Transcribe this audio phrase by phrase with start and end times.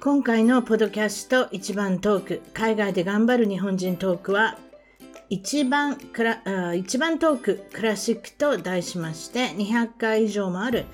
[0.00, 4.56] 今回のポドキャスト一番トーク、海外で頑張る日本人トークは、
[5.28, 10.86] 一番クラ一番トーククラシックと題しまして200回以上もある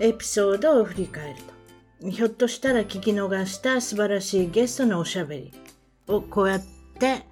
[0.00, 1.36] エピソードを振り返る
[2.00, 2.10] と。
[2.10, 5.52] ひょっとしたら聞き逃した素晴らしいゲストのおしゃべり
[6.08, 6.64] をこうやっ
[6.98, 7.26] て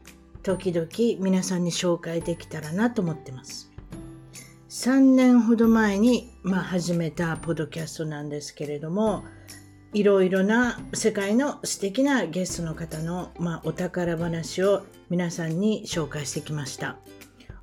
[0.45, 0.89] 時々
[1.19, 3.73] 皆さんに紹介できたらなと思ってます。
[4.69, 9.25] 3年ほど前に、まあ、始めたポドキャストなんですけれども、
[9.95, 16.97] いろいろな世界の素敵なゲストの方の、まあ、お宝話を皆さんに紹介してきました。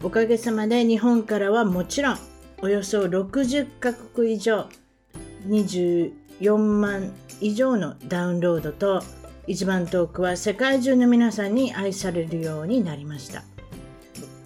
[0.03, 2.17] おかげさまで日本からはもちろん
[2.61, 4.67] およそ60カ国以上
[5.47, 9.03] 24万以上のダウンロードと
[9.47, 13.43] 一番トークは世界中の皆さんに愛されるようになりました。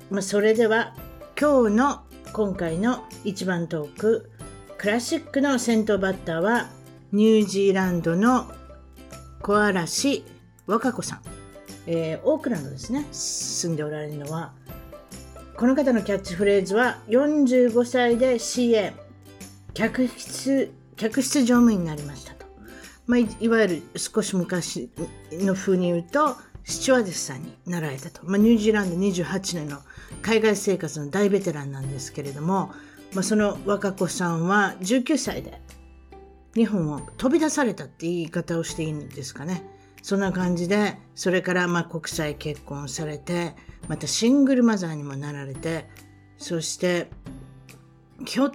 [0.09, 0.93] まあ、それでは
[1.39, 2.01] 今日の
[2.34, 4.29] 今回の一番トーク
[4.77, 6.70] クラシックの先頭バッターは
[7.12, 8.45] ニュージーランドの
[9.41, 10.24] 小嵐
[10.68, 11.21] 和歌子さん、
[11.88, 13.07] えー、オークランドですね。
[13.12, 14.54] 住んでおられるのは
[15.57, 18.93] この方のキャッチフレーズは45歳で CA
[19.74, 22.46] 客室客室乗務員になりましたと、
[23.07, 24.91] まあ、いわゆる少し昔
[25.32, 29.79] の風に言うとスチュワーデスさんになられたと、まあ、ニュージーランド28年の
[30.21, 32.71] 海外生活の大ベテランなんですけれども、
[33.13, 35.60] まあ、その若子さんは19歳で
[36.60, 39.63] 日本を飛び出されたって言い方をしていいんですかね。
[40.02, 43.55] そんな感じで、それからま国際結婚されて、
[43.88, 45.88] またシングルマザーにもなられて、
[46.38, 47.10] そして、
[48.26, 48.51] ひょ、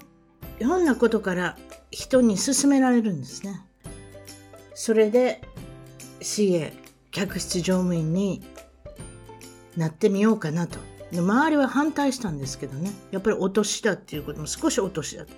[0.58, 1.56] ひょんなことから
[1.90, 3.62] 人に勧められるんですね。
[4.74, 5.40] それで
[6.20, 6.74] CA、
[7.10, 8.44] 客室乗務員に
[9.78, 10.78] なってみようかなと。
[11.10, 12.92] 周りは反対したんですけどね。
[13.12, 15.32] やっぱりお年だっていうことも少しお年だと。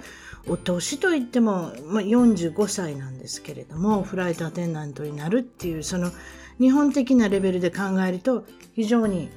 [0.49, 6.13] お年といっても、まあ、45歳なんですけれども、フライトアテンダントになるっていう、その
[6.59, 9.29] 日本的なレベルで考えると、非常に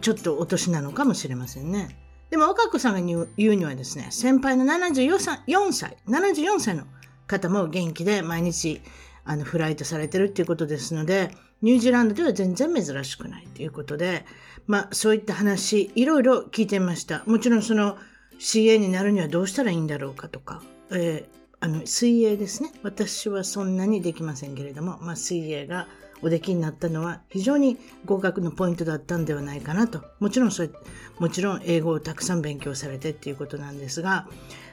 [0.00, 1.96] ちょっとお年なのかもしれませんね。
[2.30, 6.84] でも、岡子さんが言うにはですね、先輩の74歳、74歳の
[7.26, 8.80] 方も元気で毎日
[9.24, 11.30] あのフライトされてるっていうことですので、
[11.62, 14.24] ニュージーランドでは全然珍しくないということで、
[14.66, 17.22] まあそういった話、いろいろ聞いてみました。
[17.26, 17.98] もちろんその
[18.38, 22.72] CA になるにはどうしたらいいんだろうかとか、えー、あの水泳ですね。
[22.82, 25.88] 私はそんなにできませんけれども、まあ水泳が
[26.22, 30.02] おできになったのは非常に合格のポイントだったんではないかなと。
[30.20, 30.70] もちろんそれ、
[31.18, 34.28] もちろん英語をたくさん勉強されてっていうことなんですが、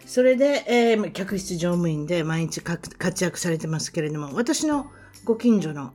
[0.05, 4.91] それで、えー、客室乗務員で毎日活躍されてますけれども、私の
[5.25, 5.93] ご近所の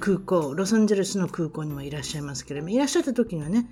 [0.00, 3.66] 空港、ロサンゼルスの空港にもいらっしゃいますけれども、いらっしゃった時にはね、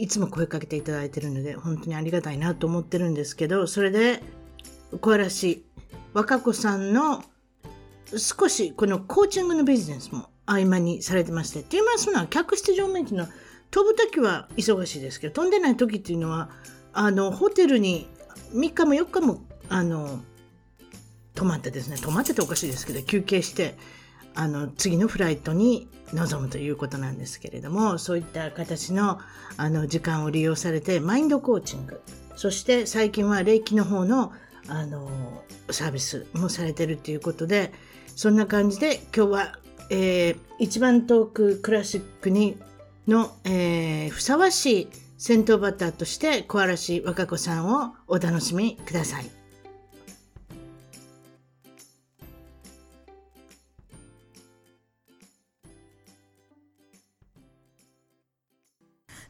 [0.00, 4.22] いつも声かけていただいてるので、本当にありがたいなと思ってるんですけど、それで、
[5.00, 5.64] 小嵐
[6.12, 7.24] 若子さんの
[8.16, 13.32] 少しこのコーチングのビジネスも合間にされてまして、っていうのはその客室乗務員っていうのは
[13.70, 16.50] 飛ぶ時は忙しいですけど、飛んでない時っていうのは、
[16.92, 18.08] あの、ホテルに
[18.52, 20.20] 3日も4日も、あの、
[21.34, 23.76] 泊まってですね、泊まってておかしいですけど、休憩して、
[24.34, 29.18] あの、次のフライトに臨むということなんですけれども、そういった形の、
[29.56, 32.00] あの、時間を利用されて、マインドコーチング、
[32.36, 34.32] そして最近は霊気の方の、
[34.68, 37.72] あの、サービスもされてるということで、
[38.14, 39.58] そんな感じで今日は、
[39.90, 42.56] えー、一番トーククラシックに
[43.08, 44.88] の、えー、ふさわしい
[45.18, 49.41] 先頭バッターとして小嵐和歌子さんをお楽しみください。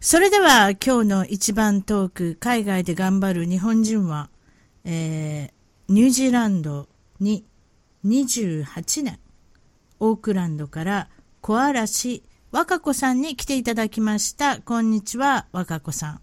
[0.04, 4.30] それでは今日の一番トーク、海外で頑張る日本人は、
[4.84, 6.88] えー、ニュージーランド
[7.20, 7.44] に
[8.04, 9.20] 28年、
[10.00, 11.08] オークランドから
[11.40, 14.60] 小嵐若子さんに来ていただきました。
[14.60, 16.20] こんにちは、若子さん。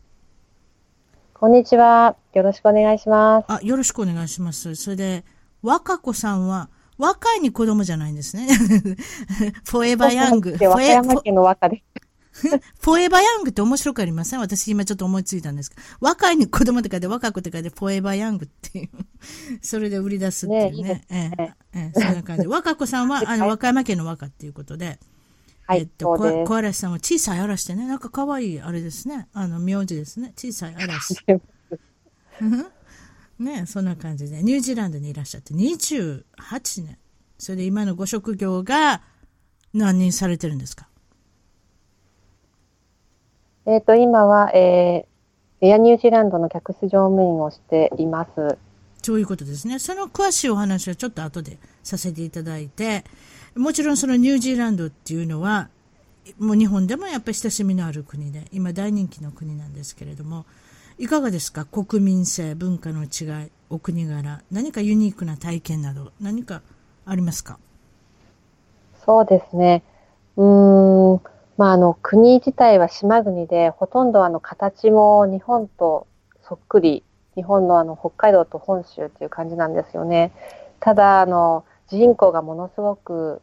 [1.34, 2.18] こんにちは。
[2.34, 3.45] よろしくお願いします。
[3.47, 4.75] あ、よろしくお願いします。
[4.75, 5.23] それで、
[5.63, 6.68] 若子さんは、
[6.98, 8.45] 若いに子供じゃないんですね。
[9.63, 10.57] フォーエバーヤング。
[10.59, 11.99] 和歌山県の和歌です。
[12.39, 14.39] フォーエバーヤングって面白くありません？
[14.39, 15.81] 私今ちょっと思いついたんですけど。
[16.00, 18.89] 若いに子供とかで若くとかでフォーエバーヤングっていう。
[19.62, 20.83] それで売り出すっていうね。
[20.83, 22.47] ねええええ、そんな感じ。
[22.50, 25.00] 若子さんは、あの、和歌山県の和歌っていうことで。
[25.68, 29.27] はい、えっと、小小嵐さんは小さい嵐ってね、なんか可愛いあれですね。
[29.33, 30.33] あの、名字ですね。
[30.36, 31.15] 小さい嵐。
[33.39, 34.44] ねそんな感じで。
[34.44, 36.24] ニュージーランドにいらっしゃって28
[36.83, 36.97] 年。
[37.38, 39.01] それで今のご職業が
[39.74, 40.88] 何人されてるんですか？
[43.69, 48.57] えっ、ー、と、今は、えー、エアニュージーランドの客室乗務員をしています。
[49.04, 49.77] そういうことですね。
[49.77, 53.04] その詳しいお話はちょっと後でさせていただいて、
[53.56, 55.69] もちろんそのニュージーランドっていうのは、
[56.39, 60.48] もう日本でもやっぱり親しみのある国で、今大人気の国なんですけれども、
[60.98, 61.65] いかがですか？
[61.65, 66.63] 国民性、文化の違い、お国柄、何かユニークな体験など、何か
[67.06, 67.60] ありますか？
[69.06, 69.83] そうですね。
[70.38, 71.22] うーん。
[71.59, 76.07] まあ、あの、国自体は島国で、ほとんどあの、形も日本と
[76.47, 77.03] そっくり、
[77.35, 80.31] 日本のあの、北海道と本州っていう感じなんですよね。
[80.79, 83.41] ただ、あの、人口がものすごく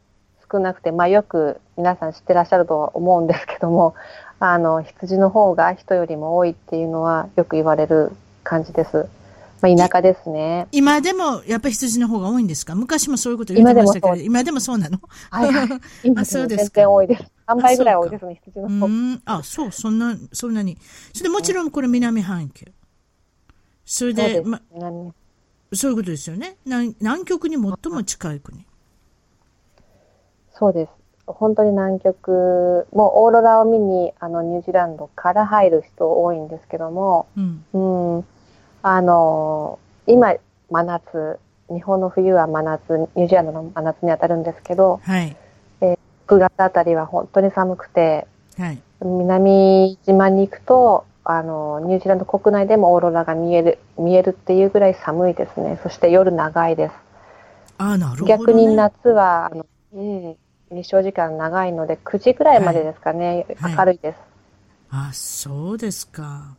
[0.50, 3.94] 少なくて、まあ、よく皆さん知ってらっしゃるとは思うんですけども、
[4.40, 8.12] あの、羊の方が人よりも多いっていうのはよく言われる
[8.44, 9.10] 感じです。
[9.60, 10.68] まあ、田舎ですね。
[10.72, 12.74] 今でもやっぱり羊の方が多いんですか？
[12.74, 14.98] 昔もそういうこと言ってましたけど、今でもそうなの？
[15.30, 15.68] はい、はい。
[16.02, 17.35] 今でも全然多いです。
[17.46, 19.20] 3倍ぐらい多いですね、羊の方。
[19.24, 20.76] あ、そう、そんな、そんなに。
[21.12, 22.66] それでもちろんこれ南半球。
[23.84, 24.60] それで、ま、
[25.72, 26.56] そういうことですよね。
[26.64, 28.66] 南南極に最も近い国。
[30.52, 30.90] そうです。
[31.26, 38.24] 本当に南極、もうオーロラを見にあのニュージーランドから入る人多いんですけども、うん、うん
[38.82, 40.34] あの今、
[40.70, 41.38] 真夏、
[41.68, 45.36] 日本の冬は真夏、ニュージーランドの真夏に当たるんですけど、はい、えー、
[46.26, 48.26] 9月あたりは本当に寒くて、
[48.58, 55.78] はい、南島に行くと、あの、ニュージーランド国内でもオーロラが見える、見えるっていうぐらい寒いですね。
[55.82, 56.94] そして夜長いです。
[57.78, 60.36] あなるほど、ね、逆に夏は、あの、うん、
[60.70, 64.18] 日照時間長いので、9時ぐらいまでですかね、はい、明るいです。
[64.90, 66.56] あ、そうですか。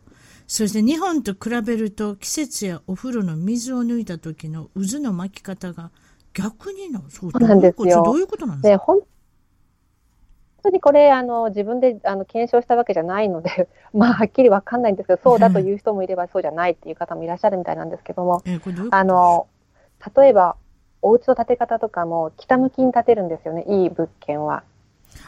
[0.48, 5.92] そして日本と比べると季節やお風呂の水を抜いた時の渦の巻き方が
[6.34, 8.04] 逆にの、そうなんですよ。
[8.04, 9.02] どういうことなんですか、ね、本
[10.68, 18.60] 当にこれ、あの、自分であの検証したわけじゃないので、 まあ、はっきりわかんないんですけど、そうだという人もいれば、そうじゃないっていう方もいらっしゃるみたいなんですけども、え
[18.92, 19.48] あの、
[20.16, 20.56] 例えば、
[21.02, 24.64] お家の建て方とかも北向きに建てるんですよね、いい物件は。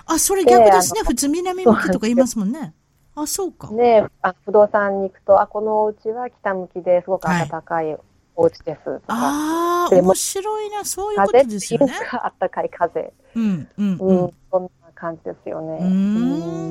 [0.06, 1.02] あ、それ逆ですね。
[1.06, 2.74] 普通南向きとか言いますもんね。
[3.16, 3.70] あ、そうか。
[3.72, 7.98] ねあ不動産に行くと、あ、このお家は北向きですごく暖かい
[8.36, 9.02] お家ですとか。
[9.08, 11.94] ああ、面白いな、そういうことですよね。
[12.40, 13.14] 暖かい風。
[13.36, 14.34] うん、うん、うん。
[14.50, 15.78] そんな感じですよね。
[15.82, 15.86] う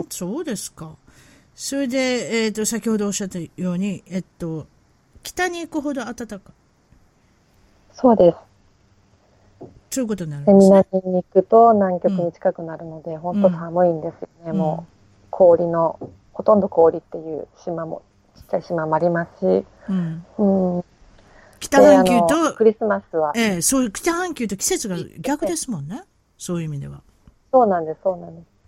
[0.02, 0.94] ん、そうですか。
[1.54, 4.66] それで、えっ、ー、と、先ほどおっしゃったように、えっと、
[5.22, 6.40] 北に行くほど暖かい。
[7.92, 8.36] そうです。
[9.90, 10.84] そういうことになるんですね。
[10.92, 14.92] 南に行くと南極に近くなるので、うん、本当寒いんですよね、うん、もう。
[15.30, 15.98] 氷の、
[16.32, 18.02] ほとんど氷っていう島も、
[18.36, 19.64] ちっちゃい島もありますし。
[19.88, 20.24] うん。
[20.38, 20.84] うん、
[21.58, 23.32] 北半球と、クリスマスは。
[23.34, 26.02] ええそういう北半球と季節が逆ですもんね。
[26.36, 27.02] そういう意味では。
[27.52, 28.58] そうなんです、そうなんです。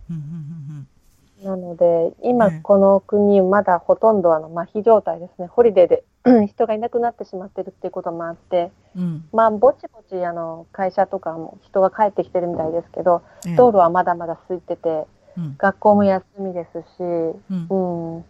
[1.44, 5.48] なので、今この国、まだほとんどあの麻痺状態ですね。
[5.48, 6.04] ホリデーで
[6.48, 13.22] 人がいなくなってしまってるっていうこともあって、うん、まあ、ぼちぼちあの会社とかも人が帰ってきてるみたいですけど、
[13.56, 15.06] 道路はまだまだ空いてて、
[15.38, 18.24] うん、学校も休みですし、うん、うん、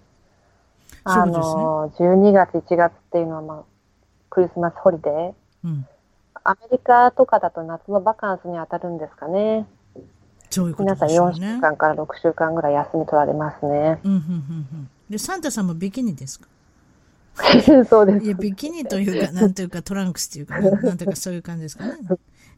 [1.03, 3.63] あの、ね、12月、1月っていうのは、まあ、
[4.29, 5.33] クリスマスホリデー、
[5.65, 5.87] うん、
[6.45, 9.67] アメリカとかだと夏のバカンスに当たるんですかね。
[10.51, 11.09] そういうことですね。
[11.13, 14.01] 皆さん4週間から6週間ぐらい休み取られますね。
[14.05, 14.91] うんうんうんうん。
[15.09, 16.49] で、サンタさんもビキニですか？
[17.89, 18.25] そうです。
[18.27, 21.97] いや、ビキニというか、なんというか、トランクスというか、 なんというか、そういう感じですかね。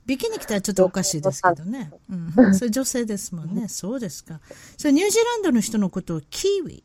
[0.06, 1.92] ビキニ着たらちょっとおかしいですけどね。
[2.10, 2.54] うん。
[2.54, 3.68] それ女性ですもんね。
[3.68, 4.40] そうですか。
[4.76, 6.82] それニュージーランドの人のことをキーウィ。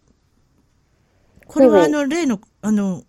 [1.47, 3.03] これはあの、例の、あの、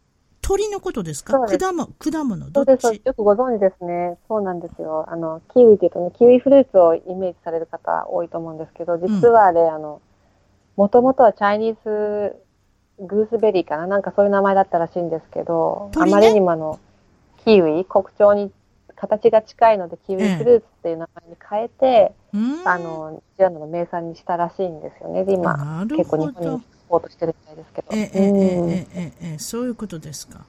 [0.48, 1.38] 鳥のことですか？
[1.46, 3.02] 果物、果物、どっちそうです。
[3.04, 4.16] よくご存知ですね。
[4.28, 5.04] そうなんですよ。
[5.06, 10.00] あの、キウイって言うとね、キウイフルーツをイメージされる方多いと思うんですけど、実はあれ、うん、あの、
[10.76, 12.34] もともとは Chinese
[12.98, 13.86] gooseberry かな？
[13.86, 16.80] なんかそういう名前だったらしいんですけど、ね、あまりにもあの、
[17.44, 18.52] キウイ、国鳥に
[18.96, 22.12] 形が近いので、キウイフルーツっていう名前に変えて、
[22.64, 25.26] あの、ニューの名産にしたらしいんですよね。
[25.26, 27.88] で、今、結構日本にポートしてるみたいですけど。
[27.92, 30.40] ええええええそういうことですか。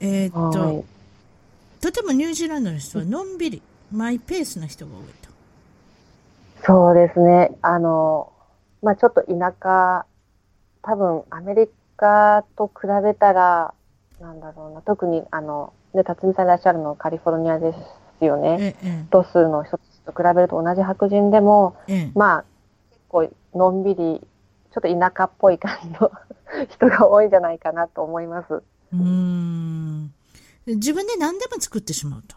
[0.00, 0.84] えー、っと、はい、
[1.80, 3.62] とてもニュージーランドの人はのんびり、
[3.92, 5.30] マイペースな人が多いと。
[6.66, 7.52] そうですね。
[7.62, 8.32] あの、
[8.82, 10.04] まあちょっと田舎
[10.86, 13.74] 多分アメリカと比べたら、
[14.20, 17.74] なんだろうな、特にあの、ね、辰巳さんいらっしゃるのカリフォルニアで
[18.20, 18.76] すよね。
[18.82, 22.44] ええ、ロスの人たちと比べると同じ白人でも、え、まあ、
[22.90, 26.10] 結構のんびり、ちょっと田舎っぽい感じの
[26.68, 28.62] 人が多いんじゃないかなと思います。
[28.92, 30.12] うん。
[30.66, 32.36] 自分で何でも作ってしまうと。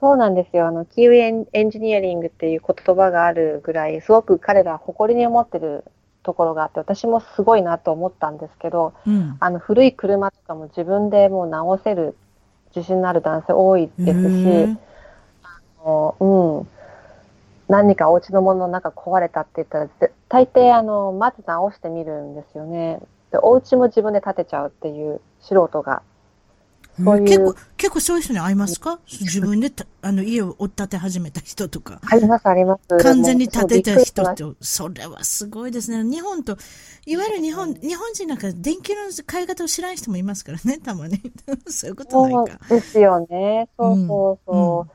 [0.00, 0.66] そうなんですよ。
[0.66, 5.84] あの、キーウエエンジニアリングっていう言葉があるぐらい、すごく彼ら誇りに思ってる
[6.22, 12.16] ところがあって私もすごいなと思ったんですけど、うん、あの古い車とかも自分でもう直せる
[12.76, 14.78] 自信のある男性多いですし、
[15.42, 16.68] あのうん、
[17.68, 19.88] 何かお家のものの中壊れたって言ったら、
[20.28, 23.00] 大抵あの、まず直してみるんですよね。
[23.30, 26.02] で、お家も自分で建てちゃうっていう素人が
[27.04, 28.98] そういう結構、結構そういう人に会いますか？
[29.06, 29.70] 自分で
[30.02, 32.00] あの家を追っ立て始めた人とか。
[32.04, 32.96] あります、あります。
[32.98, 36.02] 完全に建てた人と、それはすごいですね。
[36.02, 36.56] 日本と、
[37.06, 41.20] いわゆる日本、日本人なんか電気の買い方を知らん人もいますからね、たまに。
[41.68, 42.58] そういうことないか。
[42.68, 43.68] そうですよね。
[43.78, 44.86] そうそうそ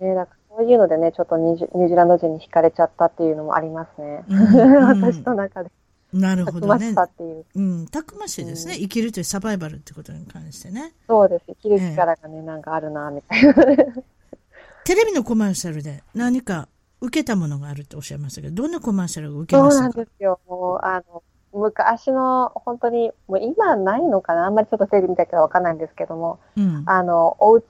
[0.00, 0.04] う。
[0.04, 4.24] うん、ね、だからそういうのでね、ちょっとニュージーランド人に惹かれちゃったっていうのもありますね。
[4.28, 5.70] うん、 私の中で。
[6.12, 6.94] なるほどね。
[6.94, 7.46] たくう。
[7.54, 10.92] うん、たくましいですね、うん、生きるというサバイバルってことに関してね。
[11.08, 11.44] そうです。
[11.48, 13.54] 生きる力がね、ええ、なんかあるな、みたいな。
[14.84, 16.68] テレビのコマーシャルで何か
[17.00, 19.92] 受けたものがあるとおっしゃいましたけど、どんなコマーシャルを受けましたか？
[19.92, 20.40] そうなんですよ。
[20.46, 21.22] もう、あの、
[21.54, 24.46] 昔の、本当に、もう今ないのかな？
[24.46, 27.64] あんまりちょっとテレビ見たけどわかんないんですけども、うん、あの、お家、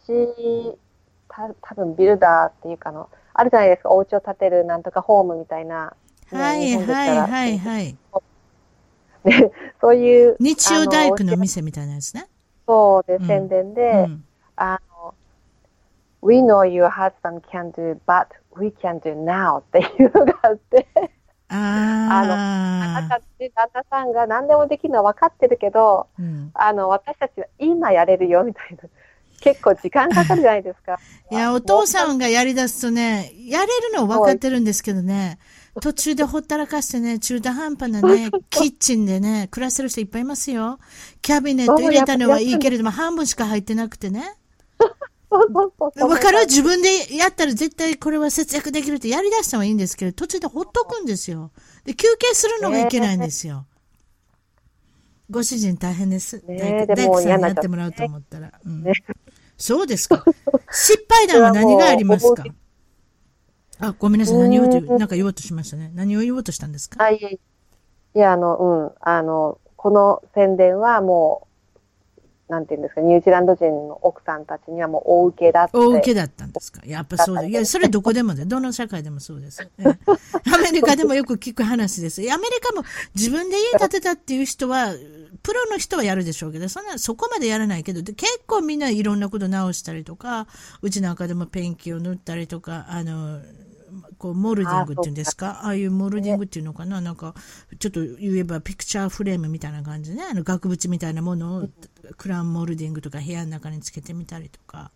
[1.30, 5.94] た多分ビルダーっていうかの、あるじゃないですか、お家を建てるなんとかホームみたいな。
[6.30, 7.96] はいはいはいはい。
[9.24, 10.36] ね、そういう。
[10.40, 12.26] 日曜大工の店みたいなやつね。
[12.66, 14.24] そうで、宣伝で、うん、
[14.56, 15.14] あの、
[16.22, 20.86] We know your husband can do, but we can do now っていうのがあって。
[21.48, 22.34] ああの、
[22.98, 28.88] あなたって旦那さんが何でもできるのは分かってるけど、うん、あの、私たちは今やれるよみたいな。
[29.40, 30.98] 結構時間かかるじゃないですか。
[31.30, 35.38] いや、お父さんがやり出すとね、やれるの分かってるんですけどね、
[35.80, 40.78] 途中でほったらかしてね、中途半端なね、 キッチンでね、暮らしてる人いっぱいいますよ。
[41.22, 44.34] キャビネット入れたのはいいけれども、半分しか入ってなくてね。
[45.30, 46.46] わかる？
[46.46, 51.52] 自分でやったら絶対これは節約できるってやり出したのはいいんですけど、途中でほっとくんですよ。
[51.84, 53.64] で、休憩するのがいけないんですよ。
[55.30, 56.42] ご主人大変です。
[56.48, 58.52] ね、大工さんにやってもらうと思ったら。
[58.66, 58.84] うん、
[59.60, 60.24] そうですか。
[60.72, 62.44] 失敗談は何がありますか？
[63.78, 64.38] あ、ごめんなさい。
[64.38, 65.92] 何を言おうと、なんか言おうとしましたね。
[65.94, 67.02] 何を言おうとしたんですか？
[67.04, 67.38] あ、いや、い
[68.14, 68.92] や、あの、うん。
[69.00, 71.46] あの、この宣伝はも
[72.48, 75.76] う、なんていうんですか、ニュージーランド人の奥さんたちにはもう大受けだって。
[75.78, 76.80] 大受けだったんですか？
[76.84, 77.44] やっぱそうだ。
[77.46, 79.62] いや、それどこでもで、どの社会でもそうです。
[79.78, 79.88] ア
[80.58, 82.20] メリカでもよく聞く話です。
[82.22, 82.82] アメリカも
[83.14, 84.92] 自分で家建てたっていう人は、
[85.42, 90.46] プロの人はやるでしょうけど、そんな、そこまでやらないけど、結構みんないろんなこと直したりとか、
[90.82, 93.40] うちなんかでもペンキを塗ったりとか、あの、
[94.18, 95.62] こうモルディングっていうんですか？
[95.64, 97.00] ああいうモルディングっていうのかな？
[97.00, 97.34] なんか
[97.80, 100.22] ちょっと言えばピクチャーフレームみたいな感じね。
[100.30, 101.68] あの額縁みたいなものを
[102.16, 104.92] クラウンモルディングとか部屋の中につけてみたりとか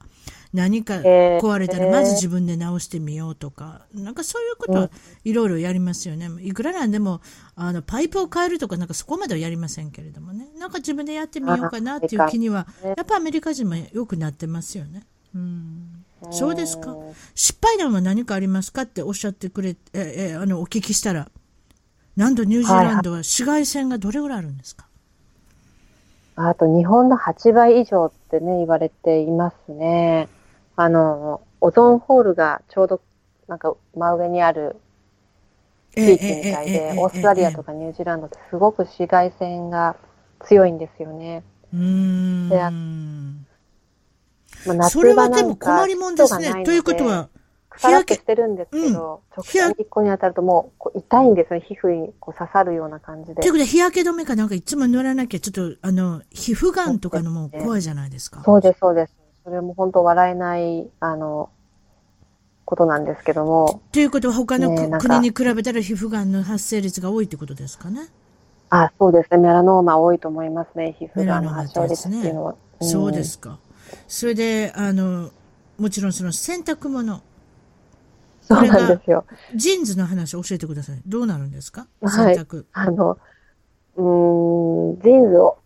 [0.55, 3.83] 何か壊れたらまず自分で直してみようとか。
[3.93, 4.91] なんかそういうことは
[5.25, 6.31] いろいろやりますよね。
[6.41, 7.21] いくらなんでも
[7.57, 10.49] あのパイプを変えるとかなんかそこまではやりませんけれどもね。
[10.59, 15.03] なんか自分でやってみようかなっていう気にはやっぱアメリカ人もよくなってますよね。
[15.35, 16.05] うん。
[16.31, 16.97] そうですか。
[17.35, 21.29] 失敗談は何かありますかっておっしゃってくれ、え、え、あの、お聞きしたら、
[22.17, 24.87] なんとニュージーランドは紫外線がどれぐらいあるんですか、
[26.37, 30.29] はい、あと日本の8倍以上ってね、言われていますね。
[30.77, 33.01] あの、オゾンホールがちょうど
[33.49, 34.77] なんか真上にある
[35.95, 39.97] 地域みたいで、オーストラリアとかニュージーランドってすごく紫外線が
[40.41, 41.45] 強いんですよね。
[41.73, 42.49] うん。
[42.49, 42.59] で
[44.67, 46.65] まあ、それはでも困りもんですね。
[46.65, 47.29] ということは、
[47.77, 51.61] 日焼けしてるんですけど、うん、直接日光に当たるともうこう痛いんですね。
[51.61, 53.43] 皮膚にこう刺さるような感じで。
[53.43, 58.43] ということで、日焼け止めかなんかいつも塗らなきゃ、ちょっと、あの、皮膚がんとかのも怖いじゃないですか。
[58.45, 59.24] そうです、そうです。
[59.45, 61.51] それも本当笑えない、あの、
[62.65, 63.83] ことなんですけども。
[63.93, 68.09] ということは、他の、ね、国に比べたら皮膚がんの発生率が多いってことですかね？
[68.71, 69.39] あ、そうですね。
[69.39, 70.97] メラノーマ多いと思いますね。
[70.99, 72.53] 皮膚がんの発症率っていうのは。
[72.53, 73.59] ねうん、そうですか。
[74.09, 75.29] それで、あの、
[75.79, 77.21] もちろんその洗濯物。
[78.41, 79.25] そうなんですよ。
[79.55, 81.03] ジーンズの話を教えてください。
[81.07, 81.87] どうなるんですか？
[82.03, 82.65] 洗濯。
[82.73, 83.19] はい、あの、
[83.97, 85.59] うん、ジーンズを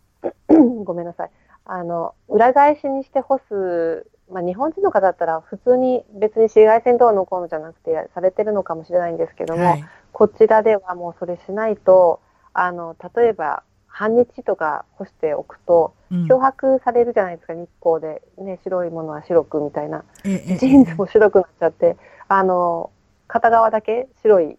[0.85, 1.30] ごめんなさい。
[1.68, 12.20] あの、裏返しにして干す、まあ、日本人の方だったら普通に別に紫外線どうのこうのじゃなくてされてるのかもしれないんですけども、はい、こちらではもうそれしないと、
[12.54, 15.94] あの、例えば半日とか干しておくと、
[16.26, 18.22] 漂白されるじゃないですか、日光で。
[18.38, 20.04] ね、白いものは白くみたいな。
[20.25, 21.96] ジーンズも白くなっちゃって、
[22.28, 22.90] あの、
[23.26, 24.56] 片側だけ白い、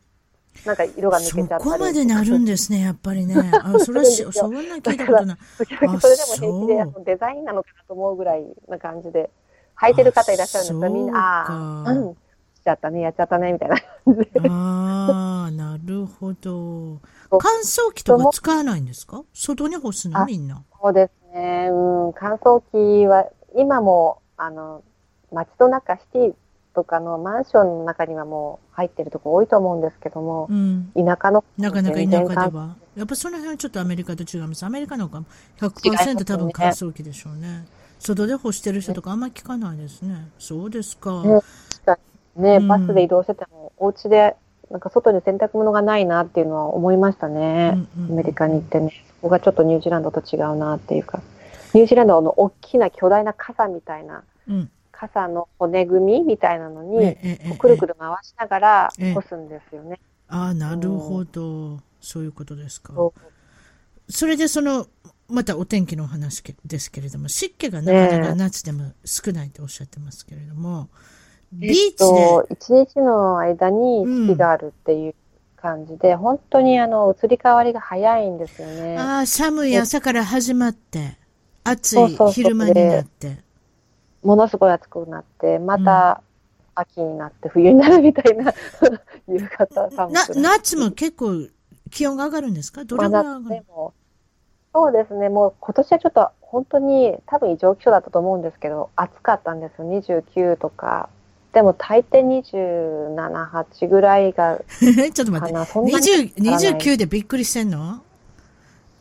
[0.65, 1.63] なんか色が抜けちゃったり。
[1.63, 3.35] そこまでなるんですね、やっぱりね。
[3.63, 5.37] あ、それはし、そんな聞いたことない。
[5.57, 5.97] それでも
[6.67, 9.29] 平気でデザインなのかなと思うぐらいな感じで、
[9.81, 12.17] 履いてる方いらっしゃるんですが、みんな、ああ、うん、し
[12.63, 14.49] ちゃったね、やっちゃったね、みたいな感じで。
[14.49, 16.97] ああ、なるほど。
[17.31, 19.23] 乾燥機とか使わないんですか？
[19.33, 20.25] 外に干すの？
[20.25, 20.63] みんな。
[20.81, 21.69] そうですね。
[21.71, 23.25] うん、乾燥機は、
[23.55, 24.83] 今も、あの、
[25.31, 26.33] 街の中、シティ
[26.79, 32.77] とかのマンションの中にはもう入ってるとこ多いと思うんですけども、うん、田舎のなかなか田舎では。
[32.95, 34.65] やっぱその辺はちょっとアメリカと違います。
[34.65, 35.23] アメリカの方が
[35.59, 37.65] 100%多分乾燥機でしょうね。
[37.99, 40.29] 外で干してる人とかあんまり聞かないですね。
[40.39, 41.21] そうですか。
[42.37, 44.37] ね、バスで移動してても、お家で
[44.71, 47.73] なんか外に洗濯物がないなっていうのは思いましたね。
[47.97, 48.93] うんうん、アメリカに行ってね。
[49.15, 51.21] そこがちょっとニュージーランドと違うなっていうか。
[51.73, 57.15] ニュージーランドの大きな巨大な傘みたいな、うん、傘の骨組みみたいなのに、
[57.57, 59.97] くるくる回しながら干すんですよね。
[60.27, 61.79] ああ、なるほど。
[62.01, 62.93] そういうことですか。
[64.09, 64.87] それでその、
[65.29, 70.89] またお天気の話ですけれども、湿気がなかなか夏でも少ないとおっしゃってますけれども、
[71.53, 72.53] ビーチで。
[72.53, 75.15] 一、日の間に四季があるっていう
[75.55, 78.97] 感じで、うん、本当にあの、移り変わりが早いんですよね。
[78.97, 81.17] ああ、寒い朝から始まって、
[81.63, 83.48] 暑い昼間になって。
[84.23, 86.21] ものすごい暑くなって、また、
[86.75, 88.53] 秋になって冬になるみたいな
[89.27, 91.47] 夕方寒くな夏も結構
[91.91, 92.85] 気温が上がるんですか？
[92.85, 93.63] どれぐらい上がる、
[94.73, 101.09] そうですね、もう今年はちょっと本当に多分異常気象だったと思うんですけど、暑かったんですよ、29とか。
[101.51, 104.59] でも大抵27、8ぐらいが。
[104.79, 108.01] ちょっと待って、20 29でびっくりしてんの？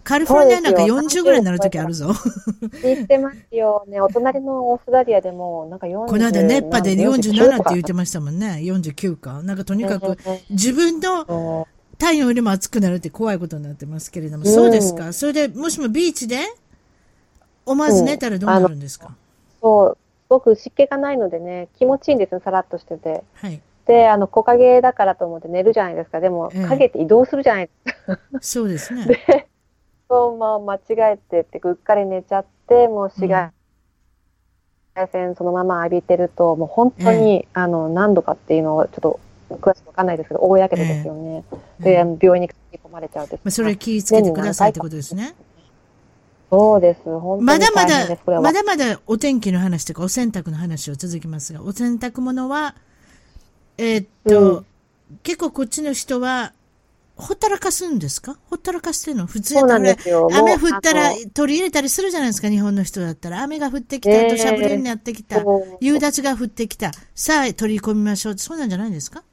[0.09, 2.15] カリフォルニアなんか40ぐらいになるときあるぞ。
[2.83, 4.01] 言ってますよね。
[4.01, 6.07] お隣のオーストラリアでも、なんか40。
[6.07, 8.61] この間熱波で47って言ってましたもんね。
[8.63, 9.43] 49か。
[9.43, 10.17] なんかとにかく、
[10.49, 14.47] 自分の体温よりも暑くなるって怖いことになってますけれども。
[14.47, 15.13] そうですか。
[15.13, 16.39] それで、もしもビーチで、
[17.67, 19.15] 思わず寝たらどうなるんですか、
[19.61, 19.93] そう。
[19.93, 19.99] す
[20.31, 22.41] ごく湿気がないのでね、気持ちいいんですよ。
[22.43, 23.25] さらっとしてて。
[23.35, 23.61] はい。
[23.87, 26.21] で、あの、木陰だからと思って寝るじゃないですか。
[26.21, 28.21] でも、影って移動するじゃないですか。
[28.41, 29.05] そうですね。
[29.27, 29.48] で、
[30.09, 33.53] そう、まあ、間違えてって、うっかり寝ちゃって、もう紫外
[35.13, 41.45] 線そのまま浴びてると、もう本当に、あの、何度かっていうのをちょっと、詳しくわかんないですけど、大やけどですよね。
[41.81, 42.49] で、病院に
[42.83, 45.35] 込まれちゃうまあ、それ気をつけてくださいってことですね。
[46.51, 47.03] そうです。
[47.05, 52.75] 本当にまだまだ、まだまだお天気の話とかお洗濯の話を続きますが、お洗濯物は、
[53.77, 54.67] えー、っと、うん、
[55.23, 56.53] 結構こっちの人は、
[57.19, 58.37] ほったらかすんですか？
[58.49, 59.27] ほったらかしてるの？
[59.27, 59.97] 普通やったら、
[60.39, 63.43] 雨降ったら取り入れたりするじゃないですか、日本の人だったら。
[63.43, 65.43] 雨が降ってきた、土砂降りになってきた、
[65.81, 69.25] 夕立が降ってきた、さあ取り込みましょうそうなんじゃないですか？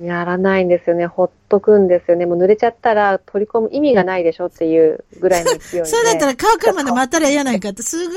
[0.00, 1.06] やらないんですよね。
[1.06, 2.26] ほっとくんですよね。
[2.26, 5.84] もう濡れちゃったら取り込む意味がないでしょっていうぐらいの勢いで。
[5.88, 8.16] そうだったら乾くまで待ったら嫌ないかって、 すごい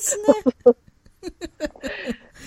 [0.00, 0.18] す
[0.66, 0.74] ね。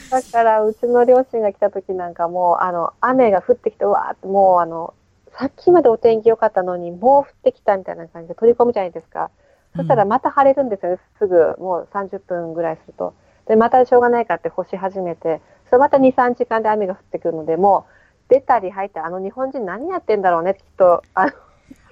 [0.09, 4.93] だから、うちの両親が来た時なんかもう、あの、雨が降ってきて、うわーってもう、あの、
[5.37, 9.31] さっきまでお天気良かったのに、もう降ってきたみたいな感じで取り込むじゃないですか。
[9.75, 10.99] そしたらまた晴れるんですよね。
[11.17, 13.13] すぐ、もう30分ぐらいすると。
[13.47, 21.01] で、またしょうがないかって干し始めて、それまた2、3時間で雨が降ってくるので、もう、出たり入ったり、あの日本人何やってんだろうね、きっと。
[21.15, 21.27] あ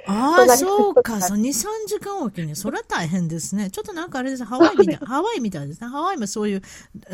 [0.07, 1.21] ああ、そうか。
[1.21, 2.55] そう、2、3時間おきに。
[2.55, 3.69] それは大変ですね。
[3.69, 4.43] ちょっとなんかあれです。
[4.43, 5.87] ハワイみたい、ハワイみたいですね。
[5.87, 6.61] ハワイもそういう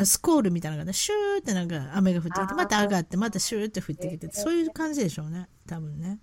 [0.04, 5.48] スコールみたいなのがね、シューってなんか雨が降ってきて、また上がって、またシューって降ってきて、そういう感じでしょうね。
[5.66, 6.18] 多分ね。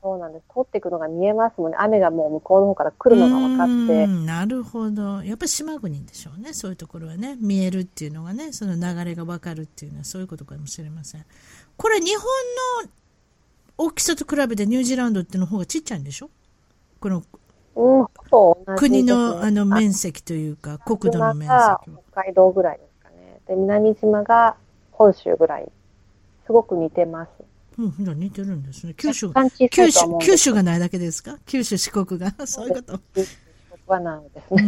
[0.00, 0.44] そうなんです。
[0.54, 1.76] 通っていくのが見えますもんね。
[1.80, 4.06] 雨がもう向こうの方から来るのが分かって。
[4.06, 5.24] なるほど。
[5.24, 6.52] やっぱり島国でしょうね。
[6.52, 7.36] そういうところはね。
[7.40, 11.26] 見えるっていうのがね、その流れが分かるっていうのはそういうことかもしれません。
[11.76, 12.24] これ日本
[12.84, 12.90] の
[13.78, 16.30] 大きさと比べてニュージーランドっての方がちっちゃいんでしょ？
[17.00, 17.22] この、
[17.76, 21.56] うん、国のあの面積というか、国土の面積
[22.12, 23.40] 北海道ぐらいですかね。
[23.46, 24.56] で、南島が
[24.92, 25.70] 本州ぐらい。
[26.44, 27.28] すごく似てます。
[27.78, 28.94] うん、似てるんですね。
[28.94, 29.30] 九州、
[29.70, 31.38] 九州、九州がないだけですか？
[31.46, 32.34] 九州、四国が？
[32.46, 33.00] そういうこと？
[33.14, 33.26] 四
[33.70, 34.62] 国はないですね。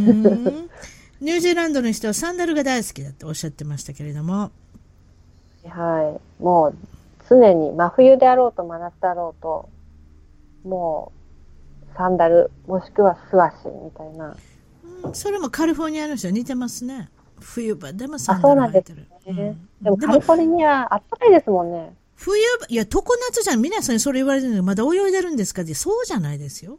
[1.21, 4.51] ニュージーランドの人はサンダルが大好きだっておっしゃってましたけれども。
[5.69, 6.43] はい。
[6.43, 6.75] もう、
[7.31, 9.69] 常に真冬であろうと真夏だろうと、
[10.65, 11.13] も
[11.93, 14.37] う、サンダル、もしくは素足みたいな。
[15.05, 17.09] うん、それもカリフォルニアの人は似てますね。
[17.39, 19.07] 冬場でもサンダル履いてる。
[19.25, 19.59] そうなんですね。
[19.81, 21.95] うん、でもカリフォルニア、あったかいですもんね。
[22.21, 22.37] 冬、
[22.69, 23.63] いや、常夏じゃん。
[23.63, 26.79] 皆さんにそれ言われてるのに、まだ泳いでるんですかって、そうじゃないですよ。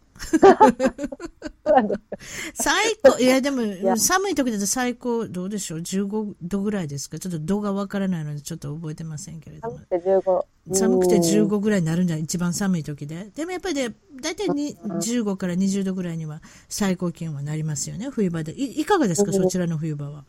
[2.53, 9.79] 最高、いや、でも、寒い時だと最高、どうでしょう ?15 度ぐらいですかちょっと度がわからないので、ちょっと覚えてませんけれども。
[9.79, 10.41] 寒くて15。
[10.75, 13.31] 寒くて15ぐらいになるんじゃ一番寒い時で。
[13.35, 18.51] でもやっぱりね、大体に15から20度ぐらいには最高気温はなりますよね、冬場で。
[18.53, 20.23] いいかがですか、そちらの冬場は。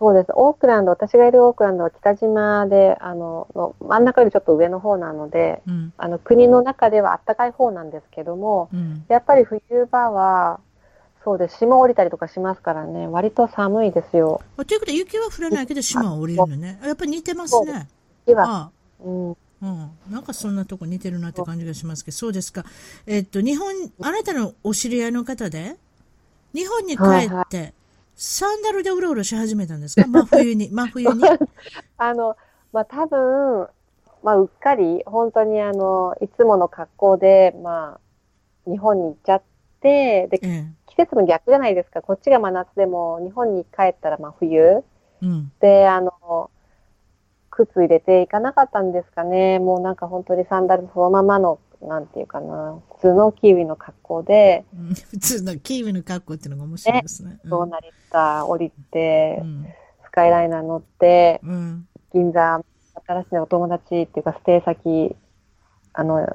[0.00, 0.32] そうです。
[0.34, 10.60] オークランド、私がいるオークランドは北島で、あの、の真ん中よりちょっと上の方なので、うん、あの、国の中では暖かい方なんですけども、うん、やっぱり冬場は
[11.22, 11.58] そうです。
[11.58, 13.06] 島降りたりとかしますからね。
[13.06, 14.40] 割と寒いですよ。
[14.56, 16.80] ということで、雪は降らないけど島は降りるのね。
[16.82, 17.88] やっぱり似てますね。
[18.26, 18.70] 雪は。
[19.04, 19.28] うん。
[19.30, 22.64] うん、なんかそんなとこ似てるなって感じがしますけど、そうですか。
[23.06, 25.76] えっと、日本、あなたのお知り合いの方で、
[26.54, 27.74] 日本に帰って、
[28.22, 30.04] サンダルでうろうろし始めたんですか？
[30.08, 31.22] 真冬に、真冬に？
[31.96, 32.36] あの、
[32.70, 33.66] まあ、多分、
[34.22, 37.98] まあ、うっかり、本当にあの、いつもの格好で、ま
[38.66, 39.42] あ、日本に行っちゃっ
[39.80, 42.02] て、で、季節の逆じゃないですか。
[42.02, 44.84] こっちが真夏でも、日本に帰ったら真冬。
[45.22, 46.50] うん、で、あの、
[47.48, 49.58] 靴入れていかなかったんですかね。
[49.58, 54.64] もうなんか本当にサンダルそのままの、なんていうかな、普通のキーウィの格好で。
[54.74, 57.30] うん、普通のキーウィの格好っていうのが面白いですね。
[57.30, 59.66] ねそうなりた、降りて、うん、
[60.04, 61.40] スカイライナー乗って、
[62.12, 62.62] 銀座
[63.06, 65.16] 新しいお友達っていうか、ステイ先、
[65.92, 66.26] あの、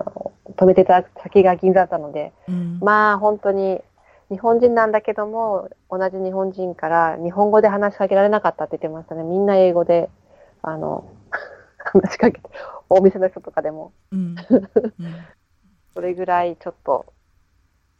[0.55, 3.81] 止めてた先が銀座だったので、うん、まあ本当に
[4.29, 9.23] 日本人なんだけども、同じ日本人から日本語で話しかけられなかったって言ってましたね。
[9.23, 10.09] みんな英語で、
[10.61, 11.05] あの、
[11.77, 12.49] 話しかけて、
[12.89, 13.93] お店の人とかでも。
[14.11, 14.35] うん、
[15.93, 17.05] それぐらいちょっと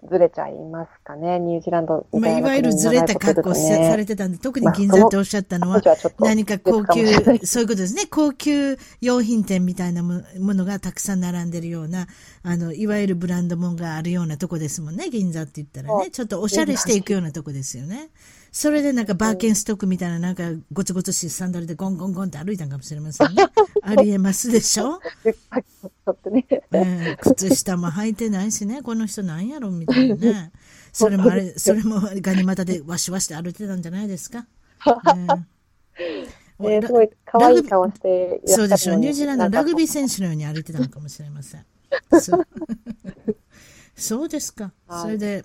[0.08, 5.82] ずれちゃいますかね、ニュージーランドみたいな、まあ、いわゆるずれた格好されてたんで、特に銀座っておっしゃったのは、
[6.20, 7.06] 何か高級、
[7.46, 12.08] そういうことですね、高級用品店みたいなものがたくさん並んでるような、
[12.44, 18.10] あの、いわゆるブランドもんがあるようなとこですもんね、銀座って言ったらね、ちょっとおしゃれしていくようなとこですよね。
[18.58, 23.44] それでなんかバーケンストックみたいななんかゴツゴツしいサンダルでゴンゴンゴンって歩いたんかもしれませんね。
[23.84, 30.52] ありえますでしょ、えー、靴下も履いてないしね、この人なんやろみたいなね。
[30.94, 34.48] それもあれ、 それもガニ股でわしわしで歩いてたんじゃないですか？
[36.00, 39.00] えー、すごい可愛い顔してそうでしょう。
[39.00, 41.66] ニュージーランドのラグビー選手のように歩いてたのかもしれません。
[42.22, 42.48] そう
[43.98, 44.72] そうですか。
[45.02, 45.44] それで、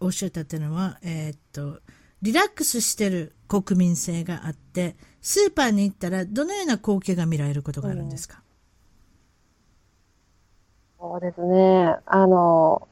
[0.00, 1.80] おっしゃったっていうのは、えー、っと、
[2.22, 8.42] リラックスしてる国民性があって、スーパーに行ったらどのような光景が見られることがあるんですか、
[11.00, 11.96] うん、そうですね。
[12.06, 12.88] あの、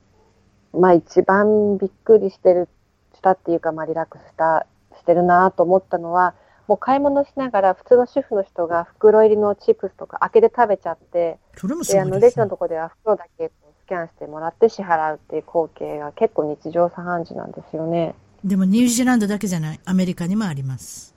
[0.73, 2.69] まあ一番びっくりしてる、
[3.15, 4.67] したっていうか、まあリラックスした、
[4.99, 6.35] してるなと思ったのは、
[6.67, 13.53] もう買い物しながら普通の主婦の人が袋入りのチップスとか開けて食べちゃって、それもすごいで、あのレジのとこでは袋だけス
[13.87, 18.15] キャンしてもらって支払うっていう光景が結構日常茶飯事なんですよね。
[18.45, 21.15] でもニュージーランドだけじゃない、アメリカにもあります。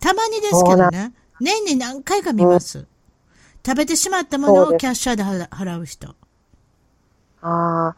[0.00, 2.78] たまにですけどね、年に何回か見ます。
[2.78, 2.86] うん、
[3.64, 6.08] 食べてしまったものをキャッシャーで払う人。
[7.40, 7.96] ああ、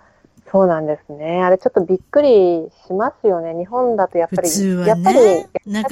[0.51, 1.43] そうなんですね。
[1.43, 3.55] あれちょっとびっくりしますよね。
[3.55, 4.49] 日本だとやっぱり。
[4.49, 5.49] 普通はね。
[5.67, 5.91] なんか、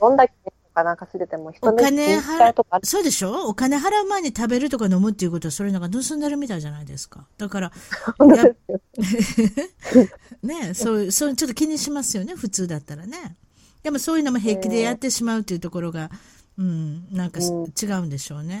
[0.00, 0.34] どんだけ
[0.78, 3.48] かなんかすれても人お金払う、そうでしょ？
[3.48, 7.26] お金払う前に食べるとか飲むっていうことはそれなんか盗んでるみたいじゃないですか。
[7.36, 7.72] だから、
[10.42, 13.36] ねそう、そう、ちょっと気にしますよね、普通だったらね。
[13.82, 16.10] でもそういうのも平気でやってしまうっていうところが、
[16.58, 18.60] うん、なんか違うんでしょうね。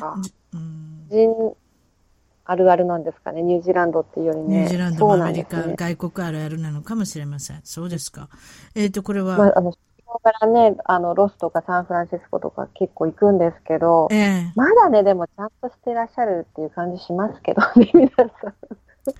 [0.52, 1.54] うん、
[2.44, 4.60] あるあるなんですかね、ニュージーランドっていうよりね。
[4.60, 7.60] ニュージーランドもアメリカ、ね、外国あるあるなのかもしれません。
[7.64, 8.28] そうですか。
[8.74, 9.78] えっ、ー、と、これは、まあ、あのこ
[10.18, 18.54] からね、あの、ロスとかサンフランシスコとか結構行くんですけど、ええ、まだね、でもちゃんとしてらっしゃるっていう感じしますけどね、 皆さん。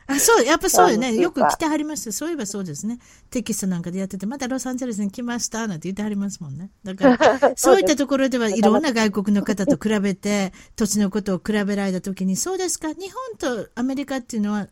[0.07, 1.15] あ、そう、やっぱそうよね。
[1.15, 2.13] よく来てはりました。
[2.13, 2.99] そういえばそうですね。
[3.31, 6.71] テキストなんかでやってて、またロサンゼルスに来ました、なんて言ってはりますもんね。
[6.85, 14.69] だから、 そういったところではいろんな外国の方と比べて、土地のことを比べられたときに、そうですか、日本とアメリカっていうのは、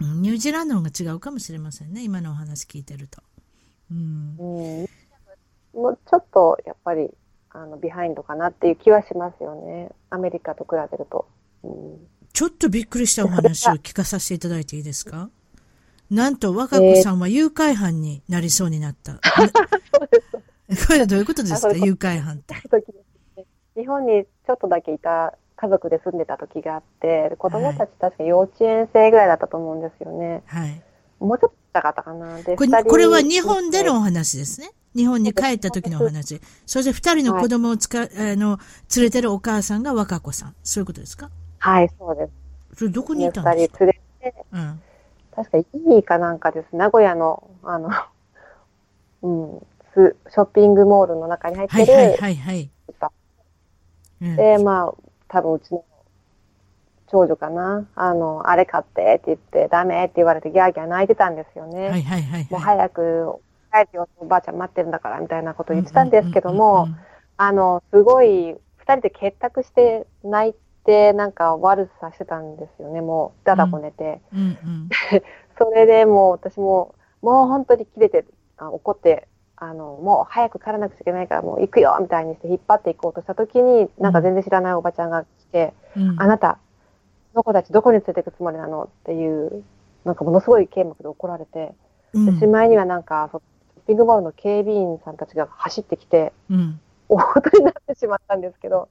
[0.00, 2.02] ニュージーランドの方が違うかもしれませんね。
[2.04, 3.22] 今のお話聞いてると。
[3.90, 4.86] うん、うん
[5.78, 7.08] もうちょっとやっぱり
[7.50, 9.90] あのビハインドかなっていう気はしますよね。
[10.10, 11.26] アメリカと比べると。
[11.62, 15.30] うん、ちょっとびっくりしたお話を聞かさせていただいていいですか？
[16.10, 19.20] なんと若子さんは誘拐犯になりそうになった。
[20.68, 21.72] えー、これはどういうことですか？
[21.72, 22.54] 誘拐犯って。
[23.76, 30.42] 日本にちょっとだけいた家族で住んでた時があって、子供たち確か幼稚園生ぐらいだったと思うんですよね。
[30.46, 30.82] はい。
[31.20, 32.42] もうちょっと高かったかな。
[32.42, 34.70] で、これこれは日本でのお話ですね。
[34.94, 36.40] 日本に帰った時のお話。
[36.66, 38.58] そして二人の子供をつか、はい、あの、
[38.96, 40.54] 連れてるお母さんが若子さん。
[40.62, 41.30] そういうことですか？
[41.58, 42.78] はい、そうです。
[42.78, 43.84] それどこにいたんですか？
[43.84, 44.80] 二人連れて、うん、
[45.34, 46.76] 確かイーかなんかです。
[46.76, 47.90] 名古屋の、あの、
[49.22, 51.92] うん、ショッピングモールの中に入ってる。
[51.92, 52.70] はいはいはい、はい。
[54.36, 54.94] で、まあ、
[55.28, 55.84] 多分うちの
[57.10, 57.86] 長女かな。
[57.94, 61.88] あの、あれ買ってって言って、ダメって言われてギャーギャー泣いてたんですよね。
[61.88, 63.40] はいはいはい、はい、もう早く
[63.72, 66.88] 帰ってよ、おばあちゃん待ってるんだから、みたいなことを言ってたんですけども、
[67.36, 70.54] あの、すごい、二人で結託して泣い
[70.84, 74.20] て、なんか悪さしてたんですよね、もう、だだこねて。
[75.58, 78.24] それでもう私も、もう本当に切れて、
[78.56, 86.58] あ怒って、あの、もう早く帰らなくちゃいけないからもう行くよみたいにして引っ張っていこうとした時に、なんか全然知らないおばちゃんが来て、うん、あなた、
[87.32, 88.84] その子たちどこに連れて行くつもりなの？
[88.84, 89.64] っていう、
[90.04, 91.72] なんかものすごい剣幕で怒られて、
[92.14, 93.30] うん、しまいにはなんか、
[93.88, 98.90] ピングモールの警備員さんたちが走ってきて、うん、大事になってしまったんですけど、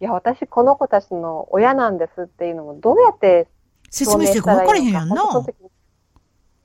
[0.00, 3.46] いや、私この子たちの親なんですっていうのもどうやって
[3.90, 5.16] 説明してるか分からへんやんな。
[5.16, 5.44] そ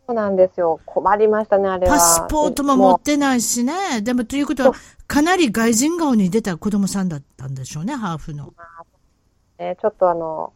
[0.07, 0.79] うなんですよ。
[0.87, 1.93] 困りましたね、あれは。
[1.93, 4.01] パスポートも持ってないしね。
[4.01, 4.73] でも、ということは、
[5.05, 8.45] かなり外人顔に出た子供さんだったんでしょうね、ハーフの。
[8.57, 8.85] まあ、
[9.59, 10.53] えー、ちょっとあの、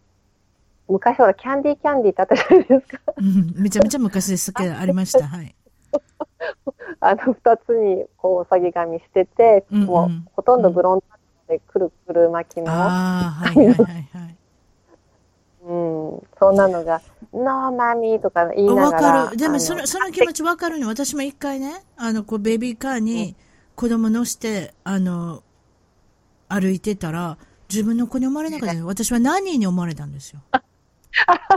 [0.88, 3.14] 昔ほら、キャンディーキャンディーってあったじゃないですか。
[3.18, 5.28] うん、めちゃめちゃ昔ですけど、ありました。
[5.28, 5.54] はい。
[7.00, 12.72] あの、二つに、こう、うさぎ髪してて、うんうん、もう、ほとんどブロンドでくるくる巻きの。
[12.72, 14.36] ああ、はいはいはいはい。
[15.64, 17.02] うん、そんなのが、
[17.34, 19.08] ノーマミーとか言いながら。
[19.08, 19.38] わかる。
[19.38, 20.88] でもその、その気持ちわかるの。
[20.88, 23.36] 私も一回ね、あの、こう、ベビーカーに
[23.76, 25.44] 子供乗して、あの、
[26.48, 27.38] 歩いてたら、
[27.70, 30.42] 自分の子に思われなかった 私は何に思われたんですよ。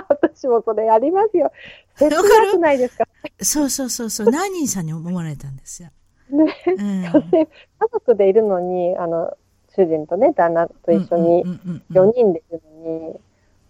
[0.08, 1.50] 私もそれありますよ。
[1.98, 3.04] 切なくないですか
[3.40, 4.30] そうそうそうそう。
[4.30, 5.90] 何さんに思われたんですよ。
[6.30, 7.48] ね、うん、家
[7.92, 9.36] 族でいるのに、あの、
[9.76, 11.44] 主人とね、旦那と一緒に
[11.92, 13.20] 4人でいるのに、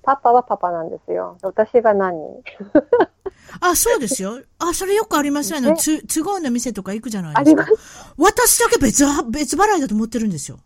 [0.02, 1.38] パパはパパなんですよ。
[1.42, 2.16] 私は何
[3.60, 4.40] あ、そうですよ。
[4.58, 5.74] あ、それよくありますよね。
[5.76, 7.66] つ、都合の店とか行くじゃないですか。
[8.18, 10.58] 私だけ別、別払いだと思ってるんですよ。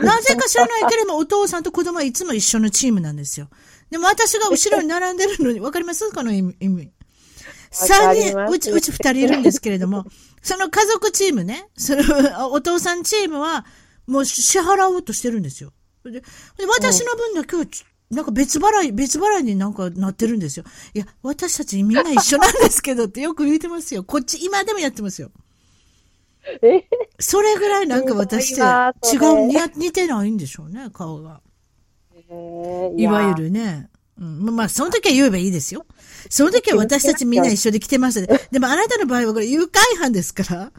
[0.00, 3.48] なぜか知らないけれども、お父さんと子供はいつも一緒のチームなんですよ。
[3.90, 6.10] でも私が後ろに並んでるのに、わかります？
[6.12, 6.90] この意味。
[7.70, 10.04] 三人、うち、うち二人いるんですけれども、
[10.42, 13.64] その家族チームね、その、お父さんチームは、
[14.06, 15.72] もう支払おうとしてるんですよ。
[16.04, 16.22] で、で
[16.68, 17.64] 私の分だけは、
[18.10, 20.64] なんか別払い、別払いになんかなってるんですよ。
[20.92, 24.04] いや、私たちみんな一緒なんですけどってよく言ってますよ。
[24.04, 25.30] こっち、今でもやってますよ。
[26.62, 26.84] え？
[27.18, 28.62] それぐらいなんか私って
[29.16, 31.40] 違う、似似てないんでしょうね、顔が。
[32.96, 33.88] いわゆるね。
[34.20, 35.84] うん、まあ、その時は言えばいいですよ。
[36.28, 40.70] その時は私たちみんな一緒で来てました、 でもあなたの場合はこれ誘拐犯ですから、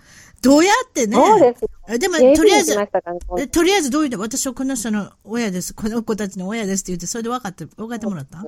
[0.42, 1.16] どうやってね。
[1.16, 2.00] そうです。
[2.00, 2.76] でも、とりあえず、
[3.50, 4.20] とりあえずどういうの？
[4.20, 5.74] 私はこの人の親です。
[5.74, 8.46] この子たちの親ですって言って、それで分かって、分かってもらった？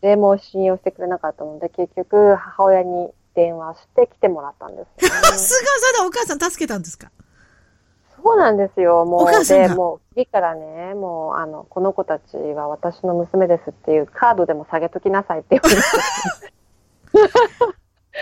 [0.00, 3.10] でも信用してくれなかったので、結局、母親に
[3.40, 5.08] 電話して来てもらったんです、ね。
[5.08, 5.54] すごい、そ
[5.92, 7.10] れでお母さん助けたんですか？
[8.22, 9.06] そうなんですよ。
[9.06, 15.82] もう、で、もう、次からね、もう、あの、この子たちは私の娘ですっていうカードでも下げときなさいって言われて。